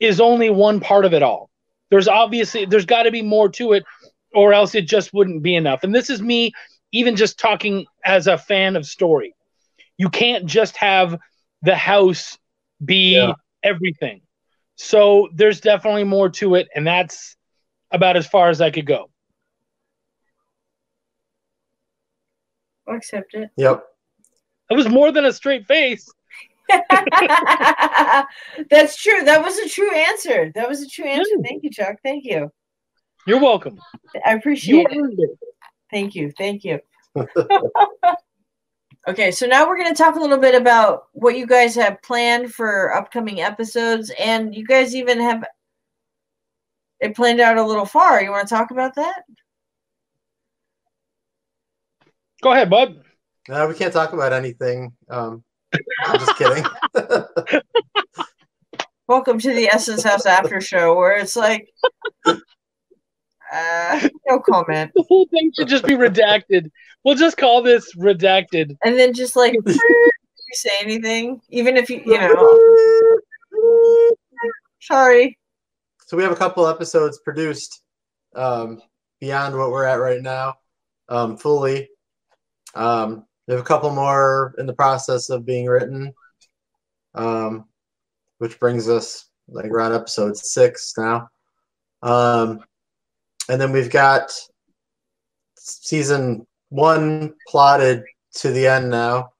is 0.00 0.20
only 0.20 0.50
one 0.50 0.80
part 0.80 1.04
of 1.04 1.12
it 1.12 1.22
all. 1.22 1.50
There's 1.90 2.08
obviously 2.08 2.64
there's 2.64 2.86
got 2.86 3.04
to 3.04 3.10
be 3.10 3.22
more 3.22 3.48
to 3.50 3.72
it, 3.72 3.84
or 4.34 4.52
else 4.52 4.74
it 4.74 4.86
just 4.86 5.12
wouldn't 5.12 5.42
be 5.42 5.54
enough. 5.54 5.84
And 5.84 5.94
this 5.94 6.10
is 6.10 6.20
me 6.20 6.52
even 6.92 7.16
just 7.16 7.38
talking 7.38 7.86
as 8.04 8.26
a 8.26 8.38
fan 8.38 8.76
of 8.76 8.86
story. 8.86 9.34
You 9.96 10.08
can't 10.08 10.46
just 10.46 10.76
have 10.76 11.18
the 11.62 11.74
house 11.74 12.38
be 12.84 13.14
Yeah. 13.16 13.32
everything. 13.62 14.22
So 14.76 15.28
there's 15.34 15.60
definitely 15.60 16.04
more 16.04 16.28
to 16.30 16.54
it, 16.54 16.68
and 16.74 16.86
that's 16.86 17.36
about 17.90 18.16
as 18.16 18.26
far 18.26 18.48
as 18.50 18.60
I 18.60 18.70
could 18.70 18.86
go. 18.86 19.10
I'll 22.88 22.96
accept 22.96 23.34
it. 23.34 23.50
Yep. 23.56 23.84
That 24.70 24.76
was 24.76 24.88
more 24.88 25.12
than 25.12 25.24
a 25.24 25.32
straight 25.32 25.66
face. 25.66 26.08
That's 26.68 26.96
true. 28.96 29.24
That 29.24 29.42
was 29.42 29.58
a 29.58 29.68
true 29.68 29.94
answer. 29.94 30.52
That 30.54 30.68
was 30.68 30.82
a 30.82 30.88
true 30.88 31.06
answer. 31.06 31.30
Yeah. 31.38 31.48
Thank 31.48 31.64
you, 31.64 31.70
Chuck. 31.70 31.96
Thank 32.02 32.24
you. 32.24 32.50
You're 33.26 33.40
welcome. 33.40 33.78
I 34.24 34.32
You 34.32 34.38
appreciate 34.38 34.86
it. 34.90 35.14
it. 35.18 35.38
Thank 35.90 36.14
you. 36.14 36.32
Thank 36.36 36.64
you. 36.64 36.80
okay, 39.08 39.30
so 39.30 39.46
now 39.46 39.66
we're 39.66 39.78
going 39.78 39.94
to 39.94 40.02
talk 40.02 40.16
a 40.16 40.20
little 40.20 40.38
bit 40.38 40.54
about 40.54 41.04
what 41.12 41.36
you 41.36 41.46
guys 41.46 41.74
have 41.74 42.00
planned 42.02 42.52
for 42.52 42.94
upcoming 42.94 43.40
episodes, 43.40 44.10
and 44.18 44.54
you 44.54 44.66
guys 44.66 44.94
even 44.94 45.20
have 45.20 45.44
it 47.00 47.16
planned 47.16 47.40
out 47.40 47.58
a 47.58 47.64
little 47.64 47.86
far. 47.86 48.22
You 48.22 48.30
want 48.30 48.48
to 48.48 48.54
talk 48.54 48.70
about 48.70 48.94
that? 48.96 49.22
Go 52.40 52.52
ahead, 52.52 52.70
bud. 52.70 53.02
No, 53.48 53.66
we 53.66 53.74
can't 53.74 53.92
talk 53.92 54.12
about 54.12 54.32
anything. 54.32 54.92
Um, 55.10 55.42
I'm 56.04 56.20
just 56.20 56.36
kidding. 56.36 56.64
Welcome 59.08 59.40
to 59.40 59.52
the 59.52 59.68
Essence 59.68 60.04
House 60.04 60.24
After 60.24 60.60
Show, 60.60 60.94
where 60.94 61.16
it's 61.16 61.34
like, 61.34 61.68
uh, 62.26 64.08
no 64.28 64.38
comment, 64.38 64.92
The 64.94 65.04
whole 65.08 65.26
thing 65.32 65.50
should 65.58 65.66
just 65.66 65.84
be 65.84 65.94
redacted. 65.94 66.70
We'll 67.02 67.16
just 67.16 67.38
call 67.38 67.60
this 67.60 67.92
redacted. 67.96 68.76
and 68.84 68.96
then 68.96 69.14
just 69.14 69.34
like, 69.34 69.54
you 69.66 69.78
say 70.52 70.70
anything, 70.80 71.40
even 71.50 71.76
if 71.76 71.90
you, 71.90 72.02
you 72.06 72.18
know, 72.18 73.18
sorry. 74.80 75.36
so 76.06 76.16
we 76.16 76.22
have 76.22 76.32
a 76.32 76.36
couple 76.36 76.68
episodes 76.68 77.18
produced 77.24 77.82
um, 78.36 78.80
beyond 79.20 79.56
what 79.56 79.72
we're 79.72 79.86
at 79.86 79.96
right 79.96 80.22
now, 80.22 80.54
um, 81.08 81.36
fully. 81.36 81.88
Um, 82.74 83.24
we 83.46 83.54
have 83.54 83.62
a 83.62 83.66
couple 83.66 83.90
more 83.90 84.54
in 84.58 84.66
the 84.66 84.74
process 84.74 85.30
of 85.30 85.46
being 85.46 85.66
written, 85.66 86.12
um, 87.14 87.64
which 88.38 88.60
brings 88.60 88.88
us 88.88 89.26
like 89.48 89.66
around 89.66 89.94
episode 89.94 90.36
six 90.36 90.92
now. 90.98 91.28
Um, 92.02 92.60
and 93.48 93.60
then 93.60 93.72
we've 93.72 93.90
got 93.90 94.30
season 95.56 96.46
one 96.68 97.34
plotted 97.48 98.04
to 98.34 98.50
the 98.50 98.66
end 98.66 98.90
now, 98.90 99.30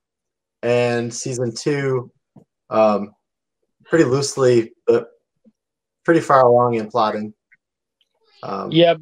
and 0.62 1.12
season 1.12 1.55
two 1.55 2.11
um, 2.71 3.14
pretty 3.85 4.05
loosely, 4.05 4.73
but 4.87 5.11
pretty 6.05 6.21
far 6.21 6.47
along 6.47 6.75
in 6.75 6.88
plotting. 6.88 7.35
Um, 8.43 8.73
Yeah, 8.73 8.95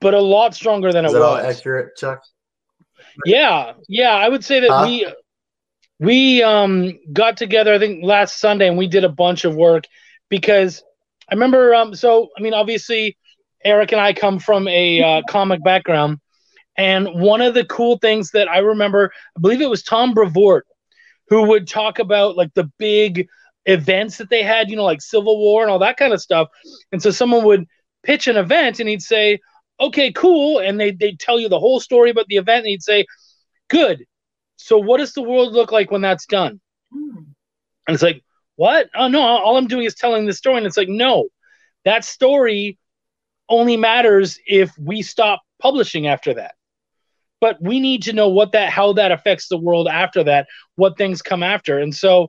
but 0.00 0.14
a 0.14 0.20
lot 0.20 0.54
stronger 0.54 0.92
than 0.92 1.04
is 1.04 1.14
it 1.14 1.18
was. 1.18 1.44
accurate, 1.44 1.96
Chuck? 1.96 2.22
Yeah, 3.24 3.74
yeah, 3.88 4.12
I 4.12 4.28
would 4.28 4.44
say 4.44 4.60
that 4.60 4.74
Huh? 4.74 4.82
we 4.82 5.06
we 5.98 6.42
um 6.42 6.98
got 7.12 7.36
together 7.36 7.72
I 7.74 7.78
think 7.78 8.04
last 8.04 8.40
Sunday 8.40 8.68
and 8.68 8.78
we 8.78 8.86
did 8.88 9.04
a 9.04 9.08
bunch 9.08 9.44
of 9.44 9.54
work 9.54 9.84
because 10.28 10.82
I 11.30 11.34
remember 11.34 11.74
um 11.74 11.94
so 11.94 12.28
I 12.36 12.42
mean 12.42 12.54
obviously 12.54 13.16
Eric 13.64 13.92
and 13.92 14.00
I 14.00 14.12
come 14.12 14.38
from 14.38 14.66
a 14.68 15.02
uh, 15.02 15.22
comic 15.28 15.62
background 15.62 16.18
and 16.76 17.08
one 17.20 17.40
of 17.40 17.54
the 17.54 17.64
cool 17.64 17.98
things 17.98 18.30
that 18.32 18.48
I 18.48 18.58
remember 18.58 19.12
I 19.36 19.40
believe 19.40 19.60
it 19.60 19.70
was 19.70 19.82
Tom 19.82 20.14
Brevoort 20.14 20.66
who 21.28 21.42
would 21.48 21.68
talk 21.68 21.98
about 21.98 22.36
like 22.36 22.52
the 22.54 22.70
big 22.78 23.26
events 23.66 24.18
that 24.18 24.30
they 24.30 24.42
had, 24.42 24.70
you 24.70 24.76
know, 24.76 24.84
like 24.84 25.00
Civil 25.00 25.38
War 25.38 25.62
and 25.62 25.70
all 25.70 25.78
that 25.78 25.96
kind 25.96 26.12
of 26.12 26.20
stuff. 26.20 26.48
And 26.92 27.02
so 27.02 27.10
someone 27.10 27.44
would 27.44 27.66
pitch 28.02 28.26
an 28.26 28.36
event 28.36 28.80
and 28.80 28.88
he'd 28.88 29.02
say, 29.02 29.38
okay, 29.82 30.12
cool. 30.12 30.60
And 30.60 30.78
they, 30.78 30.92
they'd 30.92 31.18
tell 31.18 31.38
you 31.38 31.48
the 31.48 31.60
whole 31.60 31.80
story 31.80 32.10
about 32.10 32.26
the 32.28 32.36
event 32.36 32.60
and 32.60 32.68
he'd 32.68 32.82
say, 32.82 33.06
good. 33.68 34.06
So 34.56 34.78
what 34.78 34.98
does 34.98 35.12
the 35.12 35.22
world 35.22 35.52
look 35.52 35.72
like 35.72 35.90
when 35.90 36.00
that's 36.00 36.26
done? 36.26 36.60
Hmm. 36.92 37.16
And 37.86 37.94
it's 37.94 38.02
like, 38.02 38.22
what? 38.56 38.88
Oh, 38.94 39.08
no, 39.08 39.20
all 39.20 39.56
I'm 39.56 39.66
doing 39.66 39.84
is 39.84 39.94
telling 39.94 40.26
the 40.26 40.32
story. 40.32 40.58
And 40.58 40.66
it's 40.66 40.76
like, 40.76 40.88
no, 40.88 41.28
that 41.84 42.04
story 42.04 42.78
only 43.48 43.76
matters 43.76 44.38
if 44.46 44.70
we 44.78 45.02
stop 45.02 45.42
publishing 45.60 46.06
after 46.06 46.34
that. 46.34 46.54
But 47.40 47.60
we 47.60 47.80
need 47.80 48.04
to 48.04 48.12
know 48.12 48.28
what 48.28 48.52
that, 48.52 48.70
how 48.70 48.92
that 48.92 49.10
affects 49.10 49.48
the 49.48 49.58
world 49.58 49.88
after 49.88 50.22
that, 50.24 50.46
what 50.76 50.96
things 50.96 51.22
come 51.22 51.42
after. 51.42 51.78
And 51.78 51.92
so 51.92 52.28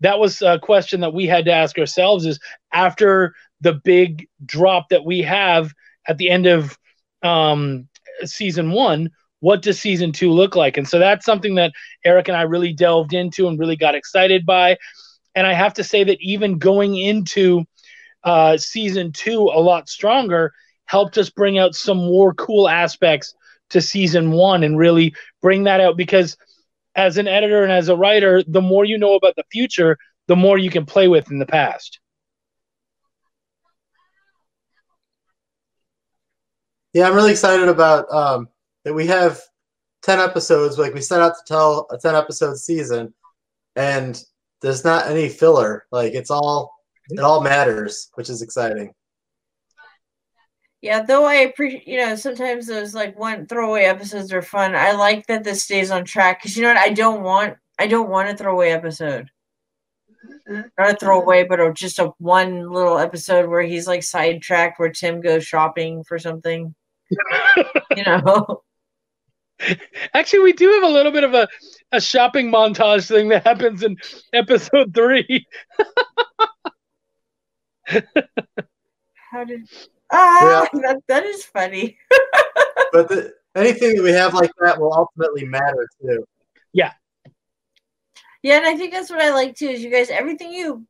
that 0.00 0.18
was 0.18 0.42
a 0.42 0.58
question 0.58 1.00
that 1.00 1.14
we 1.14 1.26
had 1.26 1.44
to 1.44 1.52
ask 1.52 1.78
ourselves 1.78 2.26
is 2.26 2.40
after 2.72 3.34
the 3.60 3.74
big 3.74 4.28
drop 4.44 4.88
that 4.88 5.04
we 5.04 5.22
have 5.22 5.72
at 6.08 6.18
the 6.18 6.30
end 6.30 6.46
of 6.46 6.76
um, 7.22 7.88
season 8.24 8.70
one, 8.70 9.10
what 9.40 9.62
does 9.62 9.80
season 9.80 10.12
two 10.12 10.30
look 10.30 10.54
like? 10.54 10.76
And 10.76 10.86
so 10.86 10.98
that's 10.98 11.24
something 11.24 11.54
that 11.56 11.72
Eric 12.04 12.28
and 12.28 12.36
I 12.36 12.42
really 12.42 12.72
delved 12.72 13.14
into 13.14 13.48
and 13.48 13.58
really 13.58 13.76
got 13.76 13.94
excited 13.94 14.44
by. 14.44 14.76
And 15.34 15.46
I 15.46 15.52
have 15.52 15.74
to 15.74 15.84
say 15.84 16.04
that 16.04 16.18
even 16.20 16.58
going 16.58 16.96
into 16.96 17.64
uh, 18.24 18.56
season 18.56 19.12
two 19.12 19.40
a 19.40 19.60
lot 19.60 19.88
stronger 19.88 20.52
helped 20.84 21.16
us 21.16 21.30
bring 21.30 21.58
out 21.58 21.74
some 21.74 21.96
more 21.96 22.34
cool 22.34 22.68
aspects 22.68 23.34
to 23.70 23.80
season 23.80 24.32
one 24.32 24.62
and 24.62 24.76
really 24.76 25.14
bring 25.40 25.64
that 25.64 25.80
out 25.80 25.96
because 25.96 26.36
as 26.96 27.16
an 27.16 27.28
editor 27.28 27.62
and 27.62 27.72
as 27.72 27.88
a 27.88 27.96
writer, 27.96 28.42
the 28.46 28.60
more 28.60 28.84
you 28.84 28.98
know 28.98 29.14
about 29.14 29.36
the 29.36 29.44
future, 29.52 29.96
the 30.26 30.36
more 30.36 30.58
you 30.58 30.68
can 30.70 30.84
play 30.84 31.08
with 31.08 31.30
in 31.30 31.38
the 31.38 31.46
past. 31.46 32.00
Yeah, 36.92 37.06
I'm 37.06 37.14
really 37.14 37.32
excited 37.32 37.68
about 37.68 38.12
um, 38.12 38.48
that 38.84 38.94
we 38.94 39.06
have 39.06 39.40
10 40.02 40.18
episodes. 40.18 40.78
Like 40.78 40.94
we 40.94 41.00
set 41.00 41.20
out 41.20 41.34
to 41.36 41.42
tell 41.46 41.86
a 41.90 41.98
10 41.98 42.14
episode 42.14 42.56
season, 42.56 43.14
and 43.76 44.22
there's 44.60 44.84
not 44.84 45.06
any 45.06 45.28
filler. 45.28 45.86
Like 45.92 46.14
it's 46.14 46.30
all, 46.30 46.74
it 47.10 47.20
all 47.20 47.40
matters, 47.40 48.10
which 48.14 48.28
is 48.28 48.42
exciting. 48.42 48.92
Yeah, 50.82 51.02
though 51.02 51.26
I 51.26 51.34
appreciate, 51.34 51.86
you 51.86 51.98
know, 51.98 52.16
sometimes 52.16 52.66
those 52.66 52.94
like 52.94 53.18
one 53.18 53.46
throwaway 53.46 53.84
episodes 53.84 54.32
are 54.32 54.42
fun. 54.42 54.74
I 54.74 54.92
like 54.92 55.26
that 55.26 55.44
this 55.44 55.62
stays 55.62 55.90
on 55.90 56.04
track 56.04 56.40
because 56.40 56.56
you 56.56 56.62
know 56.62 56.70
what? 56.70 56.78
I 56.78 56.90
don't 56.90 57.22
want, 57.22 57.56
I 57.78 57.86
don't 57.86 58.08
want 58.08 58.30
a 58.30 58.36
throwaway 58.36 58.70
episode. 58.70 59.28
Not 60.48 60.70
a 60.78 60.96
throwaway, 60.96 61.44
but 61.44 61.60
a, 61.60 61.72
just 61.72 61.98
a 61.98 62.12
one 62.18 62.70
little 62.70 62.98
episode 62.98 63.48
where 63.48 63.62
he's 63.62 63.86
like 63.86 64.02
sidetracked, 64.02 64.78
where 64.78 64.90
Tim 64.90 65.20
goes 65.20 65.44
shopping 65.44 66.02
for 66.02 66.18
something. 66.18 66.74
you 67.96 68.04
know. 68.04 68.62
Actually, 70.14 70.40
we 70.40 70.52
do 70.52 70.70
have 70.72 70.84
a 70.84 70.92
little 70.92 71.12
bit 71.12 71.24
of 71.24 71.34
a, 71.34 71.46
a 71.92 72.00
shopping 72.00 72.50
montage 72.50 73.08
thing 73.08 73.28
that 73.28 73.46
happens 73.46 73.82
in 73.82 73.96
episode 74.32 74.94
three. 74.94 75.46
How 79.30 79.44
did 79.44 79.68
Ah, 80.12 80.66
yeah. 80.72 80.80
that, 80.82 81.02
that 81.08 81.24
is 81.24 81.44
funny. 81.44 81.96
but 82.92 83.08
the, 83.08 83.32
anything 83.54 83.96
that 83.96 84.02
we 84.02 84.10
have 84.10 84.34
like 84.34 84.50
that 84.60 84.80
will 84.80 84.92
ultimately 84.92 85.44
matter 85.44 85.86
too. 86.00 86.24
Yeah. 86.72 86.92
Yeah, 88.42 88.56
and 88.56 88.66
I 88.66 88.76
think 88.76 88.92
that's 88.92 89.10
what 89.10 89.20
I 89.20 89.32
like 89.32 89.54
too. 89.54 89.68
Is 89.68 89.82
you 89.82 89.90
guys 89.90 90.10
everything 90.10 90.52
you 90.52 90.86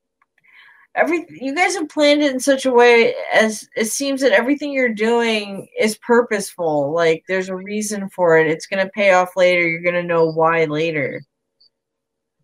every 0.94 1.26
you 1.30 1.54
guys 1.54 1.74
have 1.76 1.88
planned 1.88 2.22
it 2.22 2.32
in 2.32 2.40
such 2.40 2.66
a 2.66 2.72
way 2.72 3.14
as 3.32 3.68
it 3.76 3.86
seems 3.86 4.20
that 4.20 4.32
everything 4.32 4.72
you're 4.72 4.94
doing 4.94 5.68
is 5.78 5.98
purposeful. 5.98 6.92
Like 6.92 7.24
there's 7.28 7.48
a 7.48 7.56
reason 7.56 8.08
for 8.10 8.38
it. 8.38 8.48
It's 8.48 8.66
gonna 8.66 8.88
pay 8.88 9.12
off 9.12 9.36
later. 9.36 9.66
You're 9.66 9.82
gonna 9.82 10.02
know 10.02 10.30
why 10.30 10.64
later. 10.64 11.22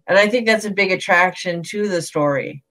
And 0.07 0.19
I 0.19 0.29
think 0.29 0.47
that's 0.47 0.65
a 0.65 0.71
big 0.71 0.93
attraction 0.93 1.63
to 1.65 1.89
the 1.89 2.01
story. 2.01 2.63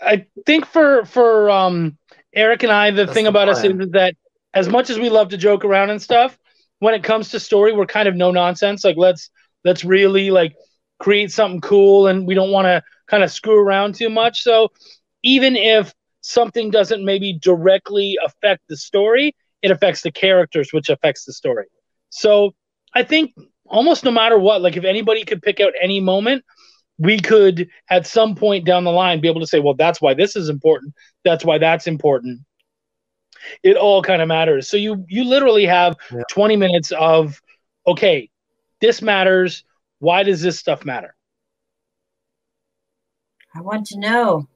I 0.00 0.26
think 0.44 0.66
for 0.66 1.04
for 1.04 1.50
um, 1.50 1.98
Eric 2.34 2.62
and 2.62 2.72
I, 2.72 2.90
the 2.90 3.04
That's 3.04 3.12
thing 3.12 3.24
the 3.24 3.30
about 3.30 3.48
plan. 3.48 3.80
us 3.80 3.86
is 3.86 3.90
that 3.92 4.14
as 4.54 4.68
much 4.68 4.90
as 4.90 4.98
we 4.98 5.10
love 5.10 5.30
to 5.30 5.36
joke 5.36 5.64
around 5.64 5.90
and 5.90 6.00
stuff, 6.00 6.38
when 6.78 6.94
it 6.94 7.02
comes 7.02 7.30
to 7.30 7.40
story, 7.40 7.72
we're 7.72 7.86
kind 7.86 8.08
of 8.08 8.14
no 8.14 8.30
nonsense. 8.30 8.84
Like 8.84 8.96
let's 8.96 9.30
let's 9.64 9.84
really 9.84 10.30
like 10.30 10.54
create 10.98 11.30
something 11.30 11.60
cool, 11.60 12.06
and 12.06 12.26
we 12.26 12.34
don't 12.34 12.50
want 12.50 12.66
to 12.66 12.82
kind 13.08 13.22
of 13.22 13.30
screw 13.30 13.58
around 13.58 13.94
too 13.94 14.10
much. 14.10 14.42
So 14.42 14.70
even 15.22 15.56
if 15.56 15.94
something 16.20 16.70
doesn't 16.70 17.04
maybe 17.04 17.38
directly 17.40 18.18
affect 18.24 18.62
the 18.68 18.76
story, 18.76 19.34
it 19.62 19.70
affects 19.70 20.02
the 20.02 20.10
characters, 20.10 20.72
which 20.72 20.88
affects 20.88 21.24
the 21.24 21.32
story. 21.32 21.66
So 22.10 22.54
I 22.94 23.02
think 23.02 23.34
almost 23.66 24.04
no 24.04 24.10
matter 24.10 24.38
what, 24.38 24.62
like 24.62 24.76
if 24.76 24.84
anybody 24.84 25.24
could 25.24 25.42
pick 25.42 25.60
out 25.60 25.72
any 25.80 26.00
moment 26.00 26.44
we 26.98 27.18
could 27.18 27.68
at 27.90 28.06
some 28.06 28.34
point 28.34 28.64
down 28.64 28.84
the 28.84 28.90
line 28.90 29.20
be 29.20 29.28
able 29.28 29.40
to 29.40 29.46
say, 29.46 29.60
well, 29.60 29.74
that's 29.74 30.00
why 30.00 30.14
this 30.14 30.36
is 30.36 30.48
important. 30.48 30.94
That's 31.24 31.44
why 31.44 31.58
that's 31.58 31.86
important. 31.86 32.40
It 33.62 33.76
all 33.76 34.02
kind 34.02 34.22
of 34.22 34.28
matters. 34.28 34.68
So 34.68 34.76
you 34.76 35.04
you 35.08 35.24
literally 35.24 35.66
have 35.66 35.96
yeah. 36.12 36.22
20 36.30 36.56
minutes 36.56 36.92
of 36.92 37.40
okay, 37.86 38.30
this 38.80 39.02
matters. 39.02 39.64
Why 39.98 40.22
does 40.22 40.40
this 40.40 40.58
stuff 40.58 40.84
matter? 40.84 41.14
I 43.56 43.60
want 43.60 43.86
to 43.86 43.98
know. 43.98 44.48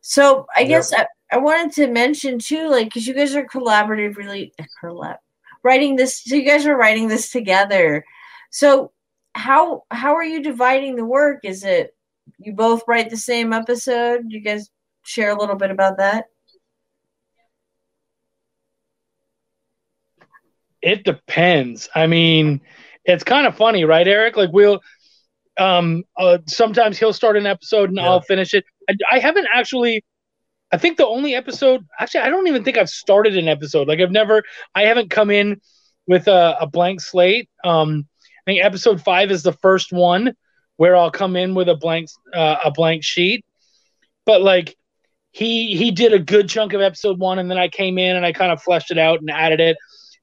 So 0.00 0.46
I 0.56 0.64
guess 0.64 0.92
I, 0.92 1.06
I 1.30 1.38
wanted 1.38 1.72
to 1.74 1.88
mention 1.88 2.38
too, 2.38 2.68
like, 2.68 2.86
because 2.86 3.06
you 3.06 3.14
guys 3.14 3.34
are 3.34 3.46
collaborative, 3.46 4.16
really 4.16 4.52
collab, 4.82 5.18
writing 5.62 5.96
this. 5.96 6.22
So 6.24 6.34
you 6.36 6.44
guys 6.44 6.66
are 6.66 6.76
writing 6.76 7.08
this 7.08 7.30
together. 7.30 8.04
So 8.50 8.92
how 9.34 9.84
how 9.90 10.14
are 10.14 10.24
you 10.24 10.42
dividing 10.42 10.96
the 10.96 11.04
work? 11.04 11.40
Is 11.44 11.64
it 11.64 11.94
you 12.38 12.52
both 12.52 12.82
write 12.86 13.10
the 13.10 13.16
same 13.16 13.52
episode? 13.52 14.24
You 14.28 14.40
guys 14.40 14.70
share 15.02 15.30
a 15.30 15.38
little 15.38 15.56
bit 15.56 15.70
about 15.70 15.98
that? 15.98 16.26
It 20.82 21.04
depends. 21.04 21.88
I 21.94 22.06
mean, 22.06 22.62
it's 23.04 23.24
kind 23.24 23.46
of 23.46 23.56
funny, 23.56 23.84
right, 23.84 24.08
Eric? 24.08 24.36
Like 24.36 24.50
we'll 24.52 24.80
um 25.60 26.02
uh, 26.16 26.38
sometimes 26.46 26.98
he'll 26.98 27.12
start 27.12 27.36
an 27.36 27.46
episode 27.46 27.90
and 27.90 27.98
yeah. 27.98 28.08
I'll 28.08 28.20
finish 28.20 28.54
it. 28.54 28.64
I, 28.88 28.94
I 29.12 29.18
haven't 29.18 29.46
actually 29.54 30.04
I 30.72 30.78
think 30.78 30.96
the 30.96 31.06
only 31.06 31.34
episode 31.34 31.86
actually 31.98 32.20
I 32.20 32.30
don't 32.30 32.48
even 32.48 32.64
think 32.64 32.78
I've 32.78 32.90
started 32.90 33.36
an 33.36 33.48
episode. 33.48 33.86
Like 33.86 34.00
I've 34.00 34.10
never 34.10 34.42
I 34.74 34.82
haven't 34.82 35.10
come 35.10 35.30
in 35.30 35.60
with 36.06 36.26
a, 36.28 36.56
a 36.60 36.66
blank 36.66 37.00
slate. 37.00 37.48
Um 37.62 38.08
I 38.46 38.50
think 38.50 38.64
episode 38.64 39.00
five 39.00 39.30
is 39.30 39.42
the 39.42 39.52
first 39.52 39.92
one 39.92 40.34
where 40.76 40.96
I'll 40.96 41.10
come 41.10 41.36
in 41.36 41.54
with 41.54 41.68
a 41.68 41.76
blank 41.76 42.08
uh, 42.32 42.56
a 42.64 42.70
blank 42.70 43.04
sheet. 43.04 43.44
But 44.24 44.40
like 44.40 44.76
he 45.30 45.76
he 45.76 45.90
did 45.90 46.14
a 46.14 46.18
good 46.18 46.48
chunk 46.48 46.72
of 46.72 46.80
episode 46.80 47.18
one, 47.18 47.38
and 47.38 47.50
then 47.50 47.58
I 47.58 47.68
came 47.68 47.98
in 47.98 48.16
and 48.16 48.24
I 48.24 48.32
kind 48.32 48.50
of 48.50 48.62
fleshed 48.62 48.90
it 48.90 48.98
out 48.98 49.20
and 49.20 49.30
added 49.30 49.60
it, 49.60 49.76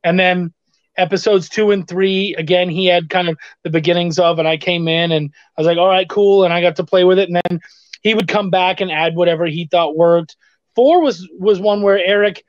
and 0.04 0.20
then 0.20 0.54
episodes 0.98 1.50
two 1.50 1.72
and 1.72 1.88
three 1.88 2.36
again 2.36 2.70
he 2.70 2.86
had 2.86 3.10
kind 3.10 3.30
of 3.30 3.38
the 3.64 3.70
beginnings 3.70 4.20
of, 4.20 4.40
and 4.40 4.48
I 4.48 4.58
came 4.58 4.88
in 4.88 5.12
and 5.12 5.32
I 5.58 5.62
was 5.62 5.68
like, 5.68 5.78
all 5.78 5.88
right, 5.88 6.10
cool, 6.10 6.44
and 6.44 6.54
I 6.54 6.62
got 6.62 6.76
to 6.78 6.84
play 6.84 7.04
with 7.04 7.20
it, 7.20 7.30
and 7.30 7.42
then 7.50 7.60
he 8.02 8.14
would 8.14 8.28
come 8.28 8.50
back 8.50 8.82
and 8.82 8.92
add 8.92 9.16
whatever 9.16 9.46
he 9.46 9.68
thought 9.70 9.96
worked. 9.96 10.36
Four 10.76 11.02
was 11.02 11.28
was 11.40 11.60
one 11.60 11.82
where 11.82 12.00
Eric 12.00 12.44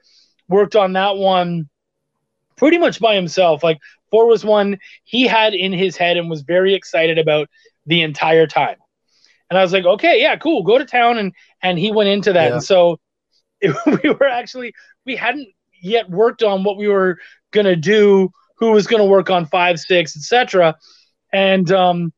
worked 0.48 0.76
on 0.76 0.94
that 0.94 1.16
one 1.16 1.68
pretty 2.56 2.78
much 2.78 3.00
by 3.00 3.14
himself. 3.14 3.62
Like 3.62 3.78
Four 4.10 4.26
was 4.26 4.44
one 4.44 4.78
he 5.04 5.26
had 5.26 5.54
in 5.54 5.72
his 5.72 5.96
head 5.96 6.16
and 6.16 6.30
was 6.30 6.42
very 6.42 6.74
excited 6.74 7.18
about 7.18 7.48
the 7.86 8.02
entire 8.02 8.46
time. 8.46 8.76
And 9.50 9.58
I 9.58 9.62
was 9.62 9.72
like, 9.72 9.84
okay, 9.84 10.20
yeah, 10.20 10.36
cool, 10.36 10.62
go 10.62 10.78
to 10.78 10.84
town. 10.84 11.18
And 11.18 11.32
and 11.62 11.78
he 11.78 11.90
went 11.90 12.08
into 12.08 12.32
that. 12.32 12.48
Yeah. 12.48 12.52
And 12.54 12.62
so 12.62 13.00
it, 13.60 13.74
we 14.02 14.10
were 14.10 14.28
actually 14.28 14.74
we 15.04 15.16
hadn't 15.16 15.48
yet 15.80 16.10
worked 16.10 16.42
on 16.42 16.64
what 16.64 16.76
we 16.76 16.88
were 16.88 17.18
gonna 17.52 17.76
do, 17.76 18.30
who 18.58 18.72
was 18.72 18.86
gonna 18.86 19.06
work 19.06 19.30
on 19.30 19.46
five, 19.46 19.78
six, 19.78 20.16
etc. 20.16 20.76
And 21.32 21.70
um, 21.72 22.12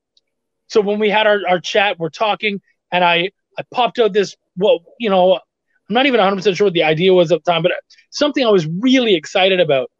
so 0.68 0.80
when 0.80 0.98
we 0.98 1.10
had 1.10 1.26
our, 1.26 1.40
our 1.48 1.60
chat, 1.60 1.98
we're 1.98 2.10
talking, 2.10 2.60
and 2.92 3.04
I 3.04 3.30
I 3.58 3.64
popped 3.72 3.98
out 3.98 4.12
this 4.12 4.36
well, 4.56 4.80
you 4.98 5.10
know, 5.10 5.34
I'm 5.34 5.94
not 5.94 6.06
even 6.06 6.18
100 6.18 6.36
percent 6.36 6.56
sure 6.56 6.66
what 6.66 6.74
the 6.74 6.84
idea 6.84 7.12
was 7.12 7.32
at 7.32 7.44
the 7.44 7.50
time, 7.50 7.62
but 7.62 7.72
something 8.10 8.44
I 8.44 8.50
was 8.50 8.66
really 8.66 9.14
excited 9.14 9.60
about 9.60 9.90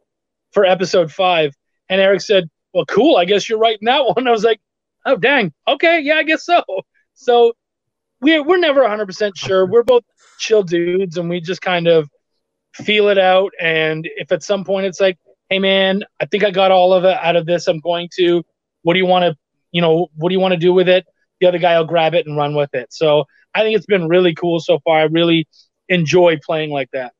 for 0.51 0.65
episode 0.65 1.11
five 1.11 1.53
and 1.89 1.99
Eric 1.99 2.21
said, 2.21 2.49
Well, 2.73 2.85
cool. 2.85 3.17
I 3.17 3.25
guess 3.25 3.47
you're 3.47 3.59
writing 3.59 3.85
that 3.85 4.05
one. 4.15 4.27
I 4.27 4.31
was 4.31 4.43
like, 4.43 4.59
Oh, 5.05 5.17
dang. 5.17 5.53
Okay. 5.67 5.99
Yeah, 6.01 6.15
I 6.15 6.23
guess 6.23 6.45
so. 6.45 6.63
So 7.13 7.53
we're, 8.19 8.43
we're 8.43 8.57
never 8.57 8.81
100% 8.81 9.33
sure. 9.35 9.67
We're 9.67 9.83
both 9.83 10.01
chill 10.39 10.63
dudes 10.63 11.17
and 11.17 11.29
we 11.29 11.39
just 11.39 11.61
kind 11.61 11.85
of 11.85 12.09
feel 12.73 13.09
it 13.09 13.17
out. 13.17 13.51
And 13.59 14.09
if 14.17 14.31
at 14.31 14.43
some 14.43 14.63
point 14.63 14.85
it's 14.85 14.99
like, 14.99 15.17
Hey, 15.49 15.59
man, 15.59 16.03
I 16.21 16.25
think 16.25 16.45
I 16.45 16.51
got 16.51 16.71
all 16.71 16.93
of 16.93 17.03
it 17.03 17.17
out 17.21 17.35
of 17.35 17.45
this. 17.45 17.67
I'm 17.67 17.81
going 17.81 18.09
to, 18.17 18.41
what 18.83 18.93
do 18.93 18.99
you 18.99 19.05
want 19.05 19.23
to, 19.23 19.37
you 19.73 19.81
know, 19.81 20.07
what 20.15 20.29
do 20.29 20.33
you 20.33 20.39
want 20.39 20.53
to 20.53 20.57
do 20.57 20.71
with 20.71 20.87
it? 20.87 21.05
The 21.41 21.47
other 21.47 21.57
guy 21.57 21.77
will 21.77 21.85
grab 21.85 22.13
it 22.13 22.25
and 22.25 22.37
run 22.37 22.55
with 22.55 22.73
it. 22.73 22.93
So 22.93 23.25
I 23.53 23.61
think 23.61 23.75
it's 23.75 23.85
been 23.85 24.07
really 24.07 24.33
cool 24.33 24.61
so 24.61 24.79
far. 24.79 24.99
I 24.99 25.03
really 25.03 25.47
enjoy 25.89 26.37
playing 26.45 26.69
like 26.69 26.89
that. 26.93 27.13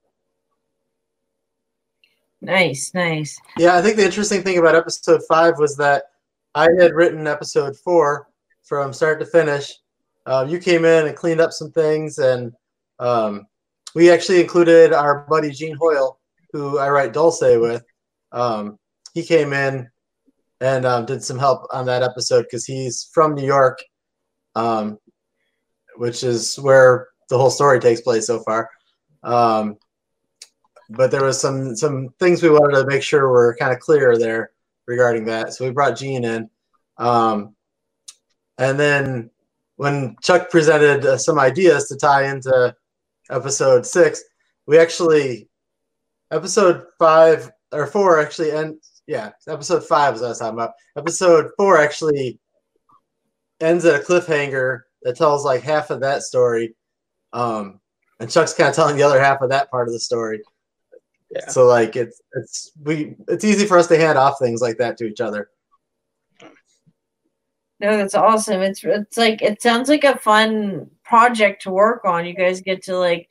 Nice, 2.42 2.94
nice. 2.94 3.38
Yeah, 3.58 3.76
I 3.76 3.82
think 3.82 3.98
the 3.98 4.06
interesting 4.06 4.42
thing 4.42 4.58
about 4.58 4.76
episode 4.76 5.22
five 5.28 5.60
was 5.60 5.76
that 5.78 6.06
I 6.56 6.70
had 6.80 6.94
written 6.94 7.28
episode 7.28 7.76
four 7.78 8.30
from 8.64 8.94
start 8.94 9.20
to 9.20 9.26
finish. 9.26 9.74
Uh, 10.26 10.46
you 10.48 10.58
came 10.58 10.86
in 10.86 11.08
and 11.08 11.16
cleaned 11.16 11.42
up 11.42 11.52
some 11.52 11.72
things, 11.72 12.18
and 12.18 12.54
um, 13.00 13.46
we 13.96 14.10
actually 14.10 14.42
included 14.42 14.94
our 14.94 15.26
buddy 15.30 15.52
Gene 15.52 15.76
Hoyle, 15.76 16.20
who 16.52 16.78
I 16.78 16.90
write 16.90 17.14
Dulce 17.14 17.42
with. 17.42 17.84
Um, 18.32 18.78
he 19.14 19.24
came 19.24 19.54
in 19.54 19.90
and 20.62 20.86
um, 20.86 21.06
did 21.06 21.24
some 21.24 21.40
help 21.40 21.68
on 21.74 21.86
that 21.88 22.04
episode 22.04 22.44
because 22.44 22.66
he's 22.66 23.10
from 23.14 23.36
New 23.36 23.46
York, 23.46 23.80
um, 24.56 24.98
which 25.96 26.24
is 26.24 26.58
where 26.60 27.10
the 27.30 27.38
whole 27.38 27.50
story 27.50 27.80
takes 27.80 28.02
place 28.02 28.28
so 28.28 28.40
far. 28.40 28.70
Um, 29.24 29.78
but 30.90 31.10
there 31.12 31.24
was 31.24 31.40
some 31.40 31.76
some 31.76 32.10
things 32.20 32.44
we 32.44 32.50
wanted 32.50 32.76
to 32.80 32.86
make 32.88 33.02
sure 33.02 33.30
were 33.30 33.56
kind 33.60 33.74
of 33.74 33.80
clear 33.80 34.18
there 34.18 34.52
regarding 34.88 35.26
that. 35.26 35.54
So 35.54 35.66
we 35.66 35.72
brought 35.72 35.98
Gene 35.98 36.26
in, 36.26 36.50
um, 36.98 37.56
and 38.58 38.80
then 38.80 39.32
when 39.78 40.16
Chuck 40.22 40.50
presented 40.50 41.06
uh, 41.06 41.18
some 41.18 41.40
ideas 41.40 41.88
to 41.88 41.98
tie 41.98 42.30
into 42.30 42.76
episode 43.32 43.86
six, 43.86 44.22
we 44.68 44.78
actually 44.78 45.50
episode 46.32 46.86
five 47.00 47.52
or 47.72 47.88
four 47.88 48.20
actually 48.20 48.52
and 48.52 48.76
yeah, 49.08 49.32
episode 49.48 49.84
five 49.84 50.16
is 50.16 50.22
what 50.22 50.28
I 50.28 50.30
was 50.30 50.40
talking 50.40 50.60
about. 50.60 50.74
Episode 50.96 51.52
four 51.58 51.80
actually 51.80 52.40
ends 53.60 53.86
at 53.86 54.00
a 54.00 54.04
cliffhanger 54.04 54.82
that 55.04 55.18
tells 55.18 55.44
like 55.44 55.64
half 55.64 55.90
of 55.90 56.02
that 56.02 56.24
story. 56.24 56.76
Um 57.34 57.80
and 58.20 58.30
Chuck's 58.30 58.54
kind 58.54 58.70
of 58.70 58.76
telling 58.76 58.98
the 58.98 59.04
other 59.04 59.20
half 59.20 59.42
of 59.42 59.50
that 59.50 59.72
part 59.72 59.88
of 59.88 59.94
the 59.94 60.00
story. 60.00 60.42
Yeah. 61.32 61.48
So 61.48 61.66
like 61.66 61.96
it's 61.96 62.22
it's 62.34 62.72
we 62.84 63.16
it's 63.28 63.46
easy 63.46 63.66
for 63.66 63.78
us 63.78 63.88
to 63.88 63.98
hand 63.98 64.18
off 64.18 64.38
things 64.40 64.62
like 64.62 64.78
that 64.78 64.98
to 64.98 65.06
each 65.06 65.22
other. 65.22 65.50
No, 67.80 67.98
that's 67.98 68.14
awesome. 68.14 68.62
It's 68.62 68.84
it's 68.84 69.18
like 69.18 69.42
it 69.42 69.62
sounds 69.62 69.90
like 69.90 70.04
a 70.04 70.18
fun 70.20 70.92
project 71.12 71.62
to 71.64 71.70
work 71.70 72.06
on. 72.06 72.26
You 72.26 72.34
guys 72.34 72.62
get 72.62 72.84
to 72.84 72.98
like 72.98 73.28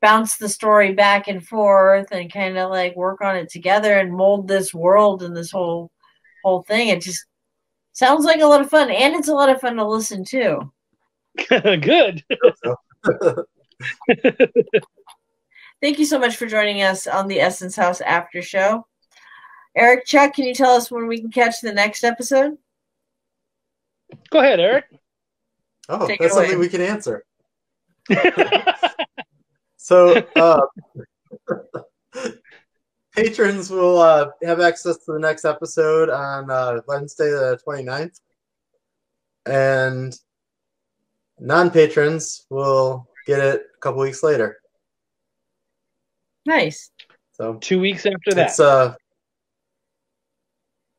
bounce 0.00 0.36
the 0.36 0.48
story 0.48 0.94
back 0.94 1.26
and 1.26 1.44
forth 1.44 2.12
and 2.12 2.32
kind 2.32 2.56
of 2.56 2.70
like 2.70 2.94
work 2.94 3.20
on 3.20 3.34
it 3.34 3.50
together 3.50 3.98
and 3.98 4.12
mold 4.12 4.46
this 4.46 4.72
world 4.72 5.24
and 5.24 5.36
this 5.36 5.50
whole 5.50 5.90
whole 6.44 6.62
thing. 6.62 6.88
It 6.88 7.02
just 7.02 7.26
sounds 7.92 8.24
like 8.24 8.40
a 8.40 8.46
lot 8.46 8.60
of 8.60 8.70
fun 8.70 8.88
and 8.88 9.16
it's 9.16 9.26
a 9.26 9.34
lot 9.34 9.48
of 9.48 9.60
fun 9.60 9.74
to 9.76 9.84
listen 9.84 10.24
to. 10.26 10.72
Good. 11.48 12.22
Thank 15.80 15.98
you 15.98 16.04
so 16.04 16.20
much 16.20 16.36
for 16.36 16.46
joining 16.46 16.82
us 16.82 17.08
on 17.08 17.26
the 17.26 17.40
Essence 17.40 17.74
House 17.74 18.00
After 18.00 18.42
Show. 18.42 18.86
Eric, 19.76 20.06
Chuck, 20.06 20.34
can 20.34 20.44
you 20.44 20.54
tell 20.54 20.74
us 20.76 20.88
when 20.88 21.08
we 21.08 21.20
can 21.20 21.32
catch 21.32 21.60
the 21.62 21.72
next 21.72 22.04
episode? 22.04 22.58
Go 24.30 24.38
ahead, 24.38 24.60
Eric. 24.60 24.84
Oh, 25.88 26.06
Take 26.06 26.20
that's 26.20 26.34
something 26.34 26.58
we 26.58 26.68
can 26.68 26.80
answer. 26.80 27.24
So 29.88 30.22
uh, 30.36 30.60
patrons 33.16 33.70
will 33.70 33.96
uh, 33.96 34.28
have 34.42 34.60
access 34.60 34.98
to 35.06 35.12
the 35.12 35.18
next 35.18 35.46
episode 35.46 36.10
on 36.10 36.50
uh, 36.50 36.82
Wednesday 36.86 37.30
the 37.30 37.58
29th. 37.66 38.20
And 39.46 40.14
non-patrons 41.40 42.44
will 42.50 43.08
get 43.26 43.40
it 43.40 43.62
a 43.74 43.80
couple 43.80 44.02
weeks 44.02 44.22
later. 44.22 44.58
Nice. 46.44 46.90
So 47.32 47.54
Two 47.54 47.80
weeks 47.80 48.04
after 48.04 48.34
that. 48.34 48.48
it's 48.48 48.60
uh 48.60 48.94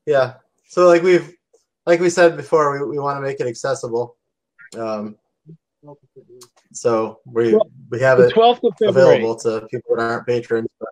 yeah. 0.08 0.38
So 0.68 0.88
like 0.88 1.04
we've 1.04 1.32
like 1.86 2.00
we 2.00 2.10
said 2.10 2.36
before, 2.36 2.72
we, 2.72 2.90
we 2.90 2.98
want 2.98 3.18
to 3.18 3.22
make 3.22 3.40
it 3.40 3.46
accessible. 3.46 4.16
Um 4.78 5.16
so 6.72 7.20
we 7.26 7.60
we 7.90 8.00
have 8.00 8.18
the 8.18 8.28
it 8.28 8.34
12th 8.34 8.64
of 8.64 8.74
February. 8.78 9.16
available 9.16 9.36
to 9.38 9.68
people 9.72 9.96
that 9.96 10.02
aren't 10.02 10.28
patrons. 10.28 10.70
But... 10.80 10.90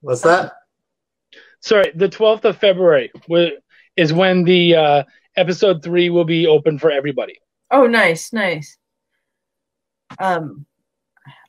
What's 0.00 0.22
that? 0.22 0.52
Sorry, 1.60 1.90
the 1.94 2.08
12th 2.08 2.44
of 2.44 2.56
February 2.58 3.10
is 3.96 4.12
when 4.12 4.44
the 4.44 4.76
uh, 4.76 5.02
episode 5.36 5.82
three 5.82 6.10
will 6.10 6.24
be 6.24 6.46
open 6.46 6.78
for 6.78 6.90
everybody. 6.90 7.38
Oh, 7.70 7.86
nice, 7.86 8.32
nice. 8.32 8.78
Um, 10.18 10.64